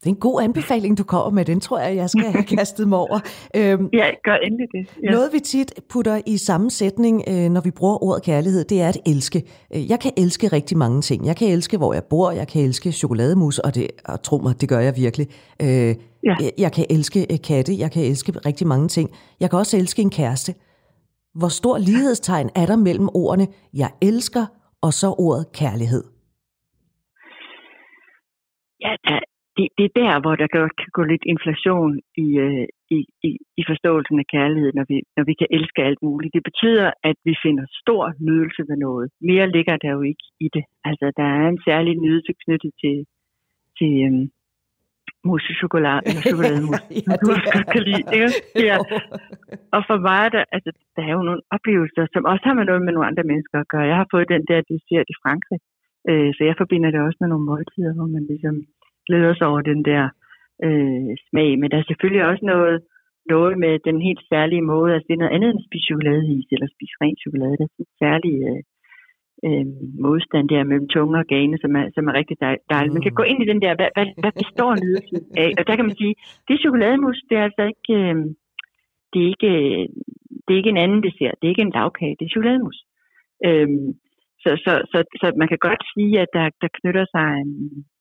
[0.00, 1.44] Det er en god anbefaling, du kommer med.
[1.44, 3.20] Den tror jeg, jeg skal have kastet mig over.
[3.56, 4.98] Øhm, ja, gør endelig det.
[5.02, 5.10] Ja.
[5.10, 8.88] Noget vi tit putter i samme sætning, øh, når vi bruger ordet kærlighed, det er
[8.88, 9.42] at elske.
[9.74, 11.26] Øh, jeg kan elske rigtig mange ting.
[11.26, 12.30] Jeg kan elske, hvor jeg bor.
[12.30, 15.26] Jeg kan elske chokolademus, og, det, og tro mig, det gør jeg virkelig.
[15.62, 15.94] Øh, ja.
[16.22, 17.78] jeg, jeg kan elske øh, katte.
[17.78, 19.10] Jeg kan elske rigtig mange ting.
[19.40, 20.54] Jeg kan også elske en kæreste.
[21.34, 24.46] Hvor stor lighedstegn er der mellem ordene, jeg elsker,
[24.82, 26.04] og så ordet kærlighed?
[28.80, 29.18] Ja,
[29.58, 31.92] det, det er der, hvor der godt kan gå lidt inflation
[32.24, 32.98] i, øh, i,
[33.28, 33.30] i,
[33.60, 36.34] i forståelsen af kærlighed, når vi, når vi kan elske alt muligt.
[36.36, 39.06] Det betyder, at vi finder stor nydelse ved noget.
[39.30, 40.64] Mere ligger der jo ikke i det.
[40.88, 42.96] Altså, der er en særlig nydelse knyttet til,
[43.78, 44.26] til øhm,
[45.62, 48.04] chokolade, eller chokolademus, ja, du også kan lide.
[48.16, 48.38] Ikke?
[48.68, 48.76] Ja.
[49.76, 52.82] Og for mig, der, altså, der er jo nogle oplevelser, som også har med noget
[52.84, 53.90] med nogle andre mennesker at gøre.
[53.92, 55.58] Jeg har fået den der dessert i Frankrig,
[56.10, 58.56] øh, så jeg forbinder det også med nogle måltider, hvor man ligesom
[59.08, 60.04] glæder sig over den der
[60.66, 61.50] øh, smag.
[61.58, 62.76] Men der er selvfølgelig også noget,
[63.34, 64.90] noget med den helt særlige måde.
[64.94, 67.56] Altså det er noget andet end spise chokoladeis eller spise ren chokolade.
[67.58, 68.62] Der er sådan en særlig øh,
[69.46, 69.66] øh,
[70.06, 72.36] modstand der mellem tunge og gane, som er, som er rigtig
[72.72, 72.96] dejligt.
[72.96, 75.50] Man kan gå ind i den der, hvad, hvad, hvad består nydelsen af?
[75.58, 76.14] Og der kan man sige,
[76.48, 78.16] det chokolademus, det er altså ikke, øh,
[79.12, 79.52] det er ikke,
[80.44, 81.36] det er ikke en anden dessert.
[81.38, 82.78] Det er ikke en lavkage, det er chokolademus.
[83.46, 83.68] Øh,
[84.42, 87.50] så, så, så, så man kan godt sige, at der, der knytter sig en,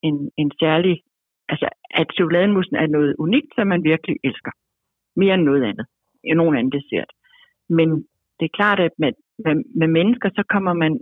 [0.07, 0.95] en, en særlig,
[1.49, 1.67] altså
[2.01, 4.51] at chokolademusen er noget unikt, som man virkelig elsker.
[5.15, 5.85] Mere end noget andet.
[6.23, 7.11] End nogen anden dessert.
[7.69, 7.87] Men
[8.37, 9.11] det er klart, at med,
[9.45, 10.93] med, med mennesker, så kommer man,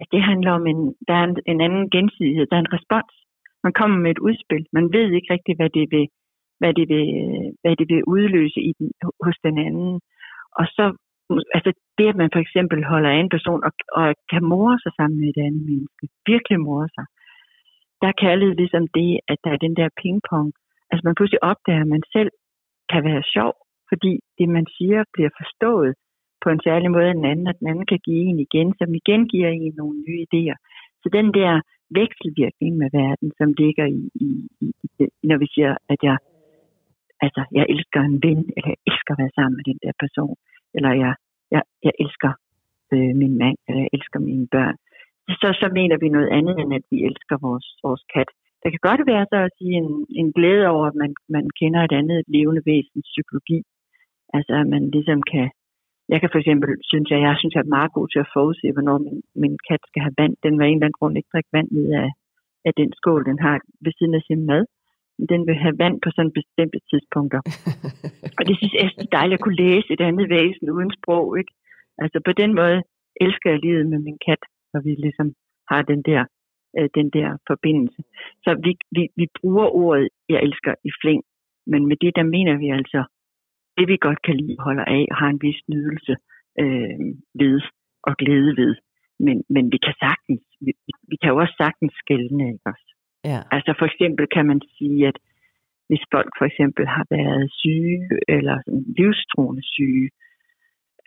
[0.00, 3.14] at det handler om en, der er en, en anden gensidighed, der er en respons.
[3.64, 4.66] Man kommer med et udspil.
[4.72, 6.06] Man ved ikke rigtigt, hvad det vil,
[6.60, 7.06] hvad det vil,
[7.62, 8.88] hvad det vil udløse i den,
[9.24, 10.00] hos den anden.
[10.60, 10.84] Og så
[11.56, 14.92] altså det, at man for eksempel holder af en person og, og kan more sig
[14.98, 17.06] sammen med et andet menneske, virkelig more sig,
[18.00, 20.48] der er kærlighed ligesom det, at der er den der pingpong.
[20.90, 22.30] Altså man pludselig opdager, at man selv
[22.92, 23.52] kan være sjov,
[23.90, 25.92] fordi det, man siger, bliver forstået
[26.42, 28.94] på en særlig måde af den anden, og den anden kan give en igen, som
[29.00, 30.56] igen giver en nogle nye idéer.
[31.02, 31.52] Så den der
[32.00, 34.30] vekselvirkning med verden, som ligger i, i,
[34.64, 34.66] i,
[35.00, 36.16] i når vi siger, at jeg,
[37.24, 40.36] altså, jeg elsker en ven, eller jeg elsker at være sammen med den der person,
[40.76, 41.14] eller jeg,
[41.54, 42.32] jeg, jeg elsker
[42.92, 44.76] øh, min mand, eller jeg elsker mine børn,
[45.40, 48.30] så, så mener vi noget andet, end at vi elsker vores, vores kat.
[48.62, 49.90] Der kan godt være så at sige en,
[50.20, 53.58] en glæde over, at man, man kender et andet levende væsens psykologi.
[54.36, 55.46] Altså at man ligesom kan,
[56.12, 58.72] jeg kan for eksempel, synes jeg, jeg synes, jeg er meget god til at forudse,
[58.74, 60.34] hvornår min, min kat skal have vand.
[60.44, 62.08] Den var en eller anden grund ikke drikke vand ud af,
[62.68, 63.54] af den skål, den har
[63.84, 64.64] ved siden af sin mad
[65.32, 67.40] den vil have vand på sådan bestemte tidspunkter.
[68.38, 71.38] og det synes jeg er dejligt at kunne læse et andet væsen uden sprog.
[71.40, 71.52] Ikke?
[72.02, 72.78] Altså på den måde
[73.24, 74.42] elsker jeg livet med min kat,
[74.72, 75.28] når vi ligesom
[75.70, 76.22] har den der,
[76.78, 78.00] øh, den der forbindelse.
[78.44, 81.22] Så vi, vi, vi bruger ordet, jeg elsker i flæng,
[81.66, 83.00] men med det der mener vi altså,
[83.76, 86.14] det vi godt kan lide, holder af og har en vis nydelse
[86.62, 86.98] øh,
[87.40, 87.60] ved
[88.08, 88.74] og glæde ved.
[89.26, 90.72] Men, men vi kan sagtens, vi,
[91.10, 92.88] vi kan jo også sagtens skældne, ikke også?
[93.24, 93.40] Ja.
[93.50, 95.18] Altså for eksempel kan man sige, at
[95.88, 98.56] hvis folk for eksempel har været syge eller
[98.98, 100.10] livstruende syge,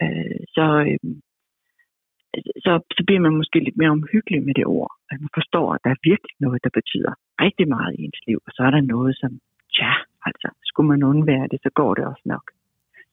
[0.04, 1.00] øh, så, øh,
[2.66, 4.92] så, så bliver man måske lidt mere omhyggelig med det ord.
[5.12, 7.14] At man forstår, at der er virkelig noget, der betyder
[7.46, 8.40] rigtig meget i ens liv.
[8.48, 9.32] Og så er der noget, som,
[9.76, 9.94] tja,
[10.28, 12.46] altså, skulle man undvære det, så går det også nok.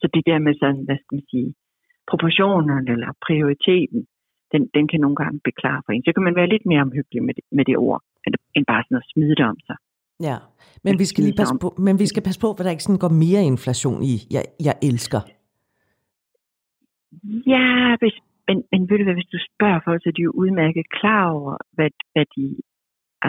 [0.00, 1.54] Så det der med sådan, hvad skal man sige,
[2.10, 4.00] proportionerne eller prioriteten,
[4.52, 6.04] den, den kan nogle gange beklare for en.
[6.04, 8.02] Så kan man være lidt mere omhyggelig med det, med det ord
[8.54, 9.76] end bare sådan at smide det om sig.
[10.28, 10.36] Ja,
[10.84, 13.04] men vi skal lige passe på, men vi skal passe på, at der ikke sådan
[13.04, 15.20] går mere inflation i, jeg, jeg elsker.
[17.54, 17.66] Ja,
[18.00, 18.16] hvis,
[18.48, 21.24] men, men ved du hvad, hvis du spørger folk, så er de jo udmærket klar
[21.38, 22.44] over, hvad, hvad de,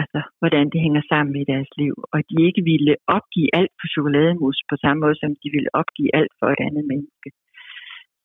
[0.00, 3.86] altså, hvordan det hænger sammen i deres liv, og de ikke ville opgive alt for
[3.94, 7.28] chokolademus på samme måde, som de ville opgive alt for et andet menneske.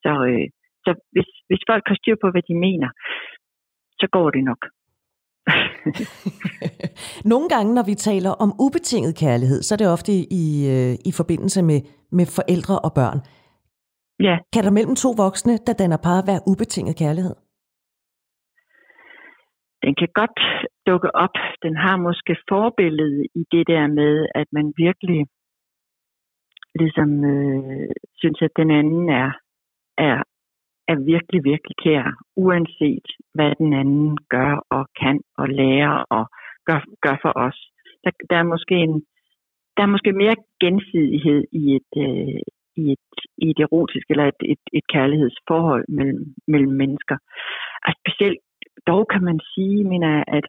[0.03, 0.47] Så, øh,
[0.85, 2.89] så hvis, hvis folk har styr på, hvad de mener,
[3.99, 4.61] så går det nok.
[7.31, 10.45] Nogle gange, når vi taler om ubetinget kærlighed, så er det ofte i,
[10.75, 11.79] øh, i forbindelse med,
[12.11, 13.19] med forældre og børn.
[14.27, 14.35] Ja.
[14.53, 17.35] Kan der mellem to voksne, der danner par, være ubetinget kærlighed?
[19.83, 20.39] Den kan godt
[20.89, 21.35] dukke op.
[21.65, 25.21] Den har måske forbillede i det der med, at man virkelig
[26.81, 27.89] ligesom øh,
[28.21, 29.29] synes, at den anden er,
[29.97, 30.17] er
[30.91, 36.25] er virkelig, virkelig kær, uanset hvad den anden gør og kan og lærer og
[36.67, 37.57] gør, gør for os.
[38.03, 38.95] Der, der, er måske en,
[39.77, 42.41] der er måske mere gensidighed i et, øh,
[42.81, 43.09] i et,
[43.43, 47.17] i et erotisk eller et, et, et kærlighedsforhold mellem, mellem mennesker.
[47.85, 48.39] Og specielt
[48.87, 50.45] dog kan man sige, mener jeg, at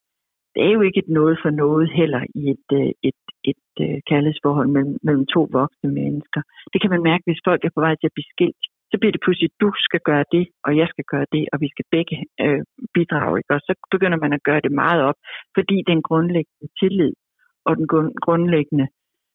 [0.55, 3.21] det er jo ikke et noget for noget heller i et, øh, et,
[3.51, 6.41] et, et øh, kærlighedsforhold mellem, mellem to voksne mennesker.
[6.73, 8.65] Det kan man mærke, hvis folk er på vej til at blive skilt.
[8.91, 11.69] Så bliver det pludselig, du skal gøre det, og jeg skal gøre det, og vi
[11.75, 12.63] skal begge øh,
[12.95, 13.35] bidrage.
[13.39, 13.55] Ikke?
[13.55, 15.19] Og så begynder man at gøre det meget op,
[15.57, 17.13] fordi den grundlæggende tillid
[17.69, 17.87] og den
[18.27, 18.87] grundlæggende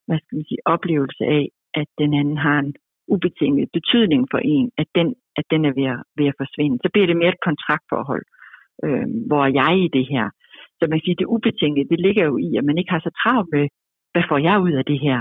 [0.08, 1.46] hvad skal man sige, oplevelse af,
[1.82, 2.74] at den anden har en
[3.14, 5.08] ubetinget betydning for en, at den,
[5.40, 6.78] at den er ved at, ved at forsvinde.
[6.84, 8.26] Så bliver det mere et kontraktforhold.
[8.86, 10.26] Øh, hvor er jeg i det her?
[10.78, 13.12] Så man kan sige, det ubetingede, det ligger jo i, at man ikke har så
[13.22, 13.66] travlt med,
[14.14, 15.20] hvad får jeg ud af det her?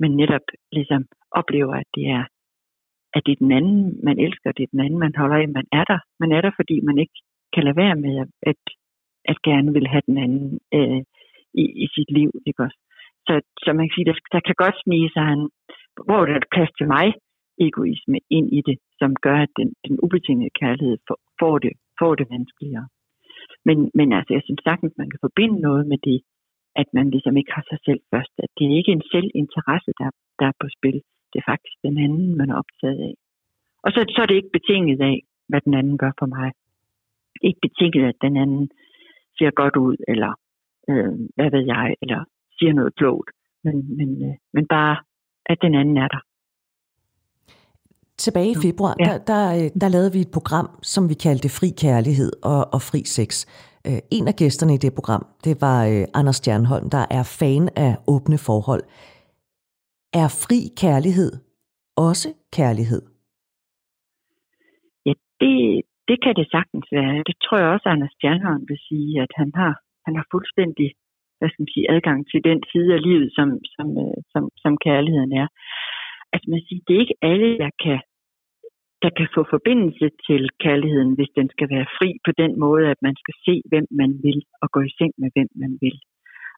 [0.00, 1.02] Men netop ligesom
[1.40, 2.24] oplever, at det er,
[3.16, 5.66] at det er den anden, man elsker, det er den anden, man holder af, man
[5.72, 6.00] er der.
[6.20, 7.16] Man er der, fordi man ikke
[7.54, 8.14] kan lade være med,
[8.50, 8.62] at,
[9.30, 11.02] at gerne vil have den anden øh,
[11.62, 12.30] i, i sit liv.
[12.46, 12.78] Ikke også?
[13.26, 13.34] Så,
[13.64, 15.42] så man kan sige, der, der kan godt snige sig en,
[16.06, 17.06] hvor der er plads til mig,
[17.66, 22.12] egoisme ind i det, som gør, at den, den ubetingede kærlighed får, får, det, får
[22.14, 22.86] det vanskeligere.
[23.66, 26.18] Men, men altså, jeg synes sagtens, man kan forbinde noget med det,
[26.80, 28.34] at man ligesom ikke har sig selv først.
[28.44, 30.98] At det er ikke en selvinteresse, der, der er på spil.
[31.30, 33.14] Det er faktisk den anden, man er optaget af.
[33.84, 35.16] Og så, så er det ikke betinget af,
[35.48, 36.50] hvad den anden gør for mig.
[37.48, 38.64] Ikke betinget, at den anden
[39.38, 40.32] ser godt ud, eller
[40.90, 42.20] øh, hvad ved jeg, eller
[42.58, 43.30] siger noget klogt.
[43.64, 44.96] Men, men, øh, men bare,
[45.46, 46.22] at den anden er der.
[48.18, 49.04] Tilbage i februar, ja.
[49.04, 52.80] der, der, øh, der lavede vi et program, som vi kaldte Fri Kærlighed og, og
[52.82, 53.46] Fri Sex.
[53.86, 57.68] Øh, en af gæsterne i det program, det var øh, Anders Stjernholm, der er fan
[57.76, 58.82] af åbne forhold.
[60.12, 61.32] Er fri kærlighed
[61.96, 63.02] også kærlighed?
[65.06, 67.22] Ja, det, det kan det sagtens være.
[67.28, 69.72] Det tror jeg også, Anders Stjernholm vil sige, at han har,
[70.06, 70.88] han har fuldstændig
[71.38, 74.72] hvad skal man sige, adgang til den side af livet, som, som, øh, som, som
[74.86, 75.48] kærligheden er.
[76.32, 78.00] Altså man siger, det er ikke alle, der kan
[79.04, 83.00] der kan få forbindelse til kærligheden, hvis den skal være fri på den måde, at
[83.06, 85.96] man skal se, hvem man vil, og gå i seng med, hvem man vil.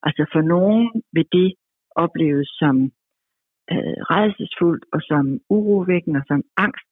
[0.06, 1.50] Altså for nogen vil det
[2.04, 2.74] opleves som
[3.72, 5.24] øh, redselsfuldt og som
[5.56, 6.90] urovækkende og som angst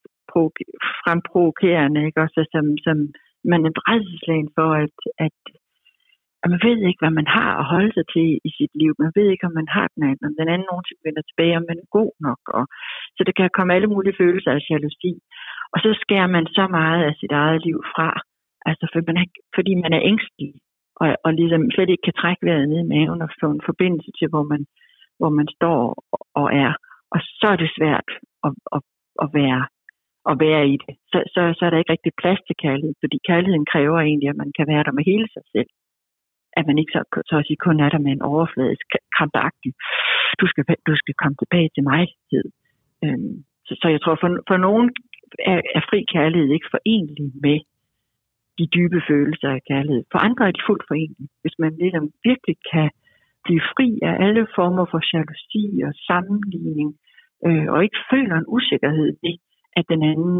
[1.02, 2.20] fremprovokerende, ikke?
[2.24, 2.96] Også som, som
[3.52, 5.36] man er redselslagen for, at, at
[6.42, 8.92] at man ved ikke, hvad man har at holde sig til i sit liv.
[9.04, 11.64] Man ved ikke, om man har den anden, om den anden nogensinde vender tilbage, om
[11.70, 12.42] man er god nok.
[12.58, 12.64] Og,
[13.16, 15.12] så det kan komme alle mulige følelser af jalousi.
[15.72, 18.08] Og så skærer man så meget af sit eget liv fra,
[18.70, 19.26] altså for man er,
[19.56, 20.50] fordi man er ængstelig,
[21.00, 24.10] og, og ligesom slet ikke kan trække vejret ned i maven og få en forbindelse
[24.18, 24.62] til, hvor man,
[25.18, 25.80] hvor man står
[26.40, 26.72] og er.
[27.14, 28.08] Og så er det svært
[28.46, 28.82] at, at,
[29.24, 29.62] at være
[30.30, 30.94] at være i det.
[31.10, 34.40] Så, så, så er der ikke rigtig plads til kærlighed, fordi kærligheden kræver egentlig, at
[34.42, 35.70] man kan være der med hele sig selv
[36.58, 39.72] at man ikke så, så at sige, kun er der med en overfladisk krampagtig,
[40.40, 42.02] du skal, du skal komme tilbage til mig.
[43.04, 44.86] Øhm, så, så jeg tror, for, for nogen
[45.52, 47.58] er, er fri kærlighed ikke forenlig med
[48.58, 50.02] de dybe følelser af kærlighed.
[50.12, 51.28] For andre er de fuldt forenlige.
[51.42, 52.88] Hvis man ligesom virkelig kan
[53.48, 56.90] blive fri af alle former for jalousi og sammenligning,
[57.46, 59.36] øh, og ikke føler en usikkerhed ved,
[59.78, 60.36] at den anden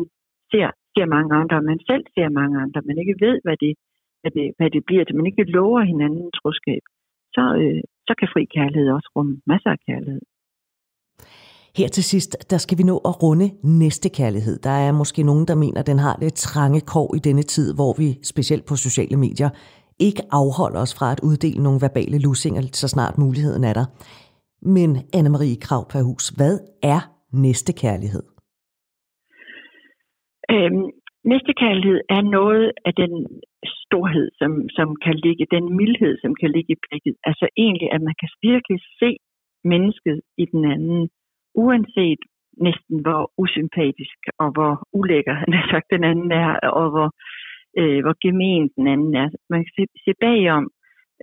[0.51, 3.75] ser, ser mange andre, men selv ser mange andre, men ikke ved, hvad det
[4.21, 6.83] hvad det, hvad det bliver til, man ikke lover hinanden troskab,
[7.37, 10.23] så, øh, så kan fri kærlighed også rumme masser af kærlighed.
[11.79, 14.59] Her til sidst, der skal vi nå at runde næste kærlighed.
[14.59, 17.75] Der er måske nogen, der mener, at den har lidt trange kår i denne tid,
[17.75, 19.51] hvor vi, specielt på sociale medier,
[20.07, 23.87] ikke afholder os fra at uddele nogle verbale lussinger, så snart muligheden er der.
[24.77, 26.55] Men Anne-Marie Krav Perhus, hvad
[26.95, 27.01] er
[27.47, 28.25] næste kærlighed?
[30.55, 30.85] Øhm,
[31.33, 33.13] næste kærlighed er noget af den
[33.83, 37.15] storhed, som, som kan ligge, den mildhed, som kan ligge i blikket.
[37.29, 39.11] Altså egentlig, at man kan virkelig se
[39.73, 41.09] mennesket i den anden,
[41.65, 42.21] uanset
[42.67, 47.09] næsten hvor usympatisk og hvor ulækker han har sagt den anden er, og hvor,
[47.81, 49.29] øh, hvor gemen den anden er.
[49.53, 50.65] Man kan se, se bagom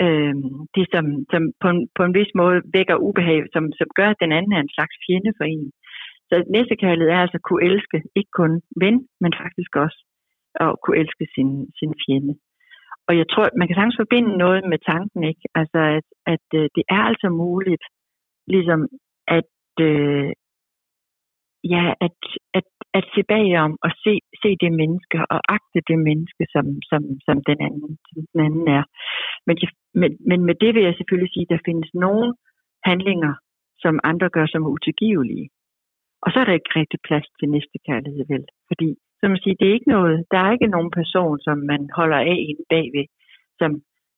[0.04, 0.36] øh,
[0.76, 4.22] det, som, som på, en, på en vis måde vækker ubehag, som, som gør, at
[4.24, 5.72] den anden er en slags fjende for en.
[6.30, 10.00] Så næstekærlighed er altså at kunne elske ikke kun ven, men faktisk også
[10.64, 12.34] at kunne elske sin, sin fjende.
[13.08, 15.46] Og jeg tror, man kan sagtens forbinde noget med tanken, ikke?
[15.60, 17.86] Altså, at, at øh, det er altså muligt,
[18.54, 18.80] ligesom
[19.28, 19.54] at,
[19.88, 20.32] øh,
[21.74, 22.18] ja, at,
[22.54, 27.02] at, at se bagom og se, se det menneske og agte det menneske, som, som,
[27.26, 28.84] som, den, anden, som den anden er.
[29.48, 29.56] Men,
[30.02, 32.28] men, men med det vil jeg selvfølgelig sige, at der findes nogle
[32.90, 33.34] handlinger,
[33.84, 35.48] som andre gør som utilgivelige.
[36.24, 38.46] Og så er der ikke rigtig plads til næste kærlighed, vel?
[38.70, 38.90] Fordi,
[39.20, 42.20] som man siger, det er ikke noget, der er ikke nogen person, som man holder
[42.34, 43.08] af inde bagved,
[43.60, 43.72] som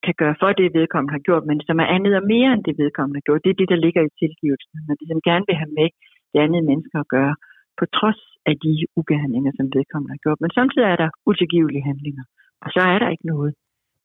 [0.06, 2.76] kan gøre for det, vedkommende har gjort, men som er andet og mere end det,
[2.84, 3.44] vedkommende har gjort.
[3.44, 4.76] Det er det, der ligger i tilgivelsen.
[4.88, 5.90] Man ligesom gerne vil have med
[6.32, 7.36] det andet mennesker at gøre,
[7.80, 10.42] på trods af de ugerninger, som vedkommende har gjort.
[10.42, 12.26] Men samtidig er der utilgivelige handlinger,
[12.64, 13.54] og så er der ikke noget,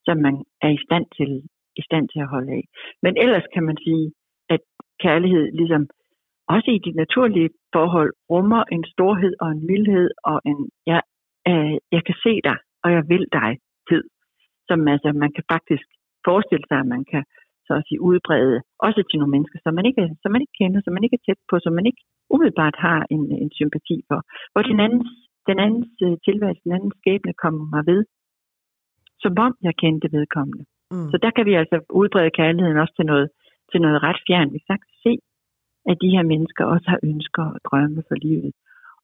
[0.07, 0.35] som man
[0.67, 1.31] er i stand til
[1.81, 2.65] i stand til at holde af.
[3.03, 4.13] Men ellers kan man sige,
[4.55, 4.61] at
[5.05, 5.83] kærlighed ligesom
[6.55, 11.03] også i de naturlige forhold rummer en storhed og en mildhed og en, jeg,
[11.49, 13.51] øh, jeg kan se dig, og jeg vil dig
[13.89, 14.05] tid,
[14.69, 15.87] som altså, man kan faktisk
[16.25, 17.25] forestille sig, at man kan
[17.67, 18.57] så at sige, udbrede
[18.87, 21.25] også til nogle mennesker, som man, ikke, som man ikke kender, som man ikke er
[21.27, 22.03] tæt på, som man ikke
[22.35, 24.19] umiddelbart har en, en sympati for.
[24.53, 25.11] Hvor den andens,
[25.49, 28.01] den andens øh, tilværelse, den andens skæbne kommer mig ved,
[29.23, 30.65] som om jeg kendte vedkommende.
[30.93, 31.09] Mm.
[31.11, 33.29] Så der kan vi altså udbrede kærligheden også til noget,
[33.71, 34.53] til noget ret fjern.
[34.53, 35.13] Vi kan se,
[35.91, 38.53] at de her mennesker også har ønsker og drømme for livet.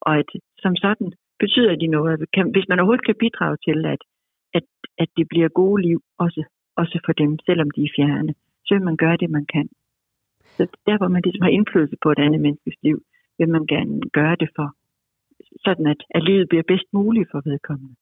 [0.01, 0.31] Og at
[0.63, 1.11] som sådan
[1.43, 2.15] betyder de noget.
[2.55, 4.03] Hvis man overhovedet kan bidrage til, at,
[4.55, 4.65] at,
[5.03, 6.43] at det bliver gode liv, også,
[6.77, 8.35] også for dem, selvom de er fjerne,
[8.69, 9.69] så vil man gøre det, man kan.
[10.57, 12.99] Så der, hvor man ligesom har indflydelse på et andet menneskes liv,
[13.39, 14.69] vil man gerne gøre det for,
[15.65, 17.95] sådan at, at livet bliver bedst muligt for vedkommende.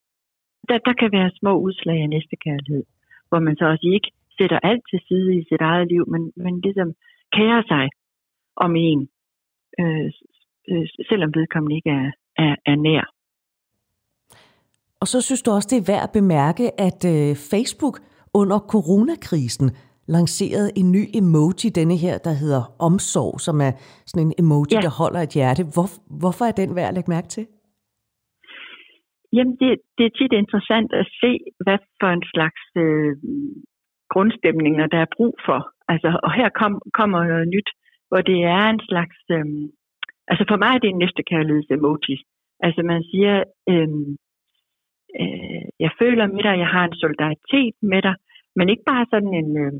[0.68, 2.84] Der, der kan være små udslag af næstekærlighed,
[3.28, 6.60] hvor man så også ikke sætter alt til side i sit eget liv, men, men
[6.60, 6.88] ligesom
[7.32, 7.86] kærer sig
[8.56, 9.08] om en,
[9.80, 10.10] øh,
[10.70, 12.10] øh, selvom vedkommende ikke er,
[12.44, 13.04] er, er nær.
[15.00, 17.96] Og så synes du også, det er værd at bemærke, at øh, Facebook
[18.34, 19.70] under coronakrisen
[20.08, 23.72] lanceret en ny emoji, denne her, der hedder omsorg, som er
[24.10, 24.80] sådan en emoji, ja.
[24.86, 25.62] der holder et hjerte.
[25.74, 25.88] Hvor,
[26.22, 27.46] hvorfor er den værd at lægge mærke til?
[29.32, 31.32] Jamen, det, det er tit interessant at se,
[31.64, 33.12] hvad for en slags øh,
[34.12, 35.60] grundstemninger, der er brug for.
[35.92, 37.70] Altså, og her kom, kommer noget nyt,
[38.08, 39.18] hvor det er en slags...
[39.36, 39.46] Øh,
[40.30, 42.16] altså for mig er det en næstekærligheds-emoji.
[42.66, 43.34] Altså man siger,
[43.72, 43.88] øh,
[45.20, 48.14] øh, jeg føler med dig, jeg har en solidaritet med dig,
[48.56, 49.72] men ikke bare sådan en, øh,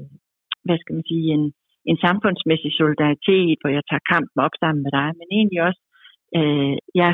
[0.66, 1.45] hvad skal man sige, en,
[1.91, 5.83] en samfundsmæssig solidaritet, hvor jeg tager kampen op sammen med dig, men egentlig også,
[6.39, 7.11] øh, jeg,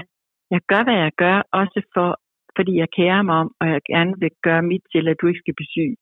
[0.54, 2.08] jeg gør, hvad jeg gør, også for,
[2.56, 5.42] fordi jeg kærer mig om, og jeg gerne vil gøre mit til, at du ikke
[5.44, 5.92] skal blive syg.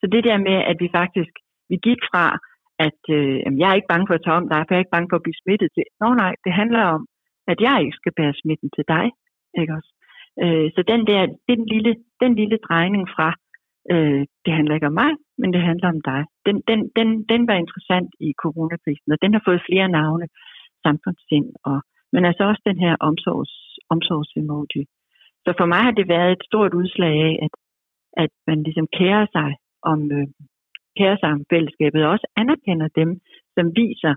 [0.00, 1.34] Så det der med, at vi faktisk,
[1.70, 2.26] vi gik fra,
[2.86, 4.96] at øh, jeg er ikke bange for at tage om dig, for jeg er ikke
[4.96, 5.86] bange for at blive smittet til.
[6.00, 7.02] Nå nej, det handler om,
[7.52, 9.06] at jeg ikke skal bære smitten til dig.
[9.60, 9.90] Ikke også?
[10.42, 11.92] Øh, så den der, den lille,
[12.22, 13.28] den lille drejning fra,
[13.92, 16.22] Øh, det handler ikke om mig, men det handler om dig.
[16.46, 20.26] Den, den, den, den var interessant i coronakrisen, og den har fået flere navne,
[20.84, 21.78] samfundssind, og,
[22.12, 23.54] men altså også den her omsorgs,
[23.94, 24.82] omsorgsemoji.
[25.44, 27.54] Så for mig har det været et stort udslag af, at,
[28.24, 29.50] at man ligesom kærer sig
[29.82, 30.26] om, øh,
[30.98, 33.10] kærer sig om fællesskabet, og også anerkender dem,
[33.56, 34.14] som viser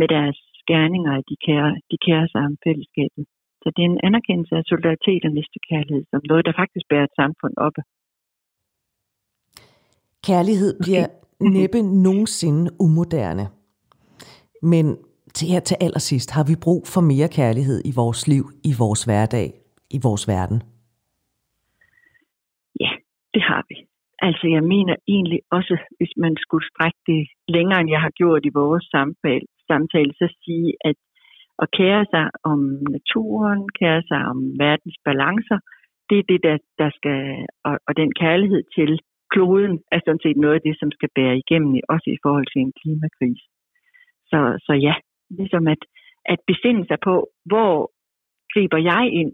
[0.00, 0.38] med deres
[0.72, 3.24] gerninger, at de kærer, de kærer sig om fællesskabet.
[3.62, 7.18] Så det er en anerkendelse af solidaritet og næstekærlighed, som noget, der faktisk bærer et
[7.20, 7.76] samfund op.
[10.28, 11.06] Kærlighed bliver
[11.56, 13.46] næppe nogensinde umoderne.
[14.62, 14.86] Men
[15.36, 19.04] til her til allersidst har vi brug for mere kærlighed i vores liv, i vores
[19.08, 19.48] hverdag,
[19.96, 20.58] i vores verden.
[22.82, 22.92] Ja,
[23.34, 23.76] det har vi.
[24.28, 27.22] Altså jeg mener egentlig også, hvis man skulle strække det
[27.56, 30.96] længere, end jeg har gjort i vores samtale, samtale så sige, at
[31.62, 32.60] at kære sig om
[32.96, 35.58] naturen, kære sig om verdens balancer,
[36.08, 37.20] det er det, der, der skal,
[37.64, 38.90] og, og den kærlighed til
[39.32, 42.60] kloden er sådan set noget af det, som skal bære igennem, også i forhold til
[42.62, 43.46] en klimakrise.
[44.30, 44.94] Så, så ja,
[45.38, 45.82] ligesom at,
[46.32, 47.14] at besinde sig på,
[47.50, 47.72] hvor
[48.52, 49.32] griber jeg ind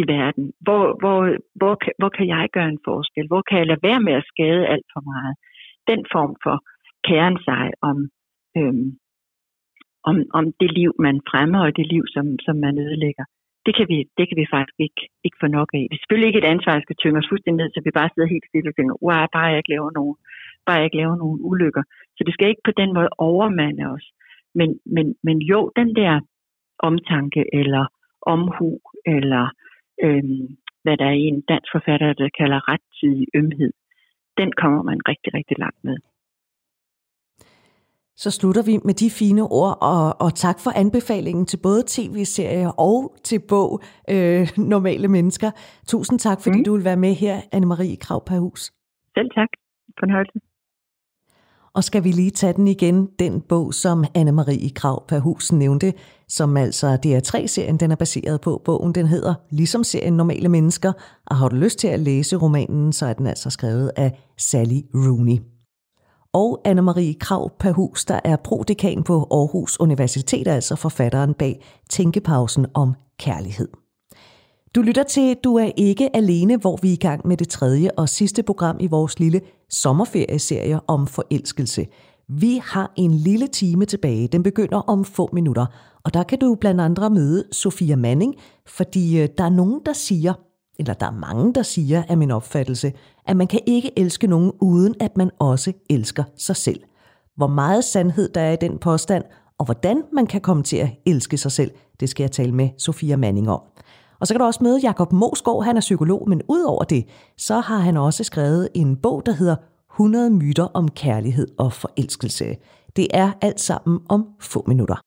[0.00, 0.52] i verden?
[0.66, 1.18] Hvor, hvor,
[1.58, 3.26] hvor, hvor kan jeg gøre en forskel?
[3.26, 5.34] Hvor kan jeg lade være med at skade alt for meget?
[5.90, 6.56] Den form for
[7.08, 7.98] kæren sig om,
[8.58, 8.88] øhm,
[10.08, 13.24] om, om det liv, man fremmer, og det liv, som, som man ødelægger
[13.66, 15.84] det kan vi, det kan vi faktisk ikke, ikke få nok af.
[15.88, 18.10] Det er selvfølgelig ikke et ansvar, der skal tynge os fuldstændig ned, så vi bare
[18.12, 20.16] sidder helt stille og tænker, wow, bare jeg ikke laver nogen,
[20.66, 21.82] bare jeg ikke laver nogen ulykker.
[22.16, 24.06] Så det skal ikke på den måde overmande os.
[24.58, 26.20] Men, men, men jo, den der
[26.78, 27.84] omtanke eller
[28.34, 28.70] omhu,
[29.06, 29.44] eller
[30.04, 30.46] øhm,
[30.82, 33.72] hvad der er en dansk forfatter, der kalder rettidig ømhed,
[34.40, 35.96] den kommer man rigtig, rigtig langt med.
[38.22, 42.68] Så slutter vi med de fine ord, og, og tak for anbefalingen til både tv-serier
[42.68, 45.50] og til bog øh, Normale Mennesker.
[45.88, 46.64] Tusind tak, fordi mm.
[46.64, 48.60] du vil være med her, Anne-Marie Krav Hus.
[49.14, 49.48] Selv tak.
[50.00, 50.38] Fornøjelse.
[51.74, 55.92] Og skal vi lige tage den igen, den bog, som Anne-Marie Krav Hus nævnte,
[56.28, 58.62] som altså DR3-serien den er baseret på.
[58.64, 60.92] Bogen den hedder ligesom serien Normale Mennesker,
[61.26, 64.80] og har du lyst til at læse romanen, så er den altså skrevet af Sally
[64.94, 65.38] Rooney
[66.32, 72.94] og Anne-Marie Krav Perhus, der er prodekan på Aarhus Universitet, altså forfatteren bag Tænkepausen om
[73.18, 73.68] kærlighed.
[74.74, 77.90] Du lytter til Du er ikke alene, hvor vi er i gang med det tredje
[77.96, 81.86] og sidste program i vores lille sommerferieserie om forelskelse.
[82.28, 84.28] Vi har en lille time tilbage.
[84.28, 85.66] Den begynder om få minutter.
[86.04, 88.34] Og der kan du blandt andre møde Sofia Manning,
[88.66, 90.32] fordi øh, der er nogen, der siger,
[90.80, 92.92] eller der er mange, der siger af min opfattelse,
[93.26, 96.80] at man kan ikke elske nogen uden at man også elsker sig selv.
[97.36, 99.24] Hvor meget sandhed der er i den påstand,
[99.58, 101.70] og hvordan man kan komme til at elske sig selv,
[102.00, 103.60] det skal jeg tale med Sofia Manning om.
[104.20, 107.04] Og så kan du også møde Jakob Mosgaard, han er psykolog, men udover det,
[107.38, 109.56] så har han også skrevet en bog, der hedder
[109.92, 112.56] 100 myter om kærlighed og forelskelse.
[112.96, 114.96] Det er alt sammen om få minutter.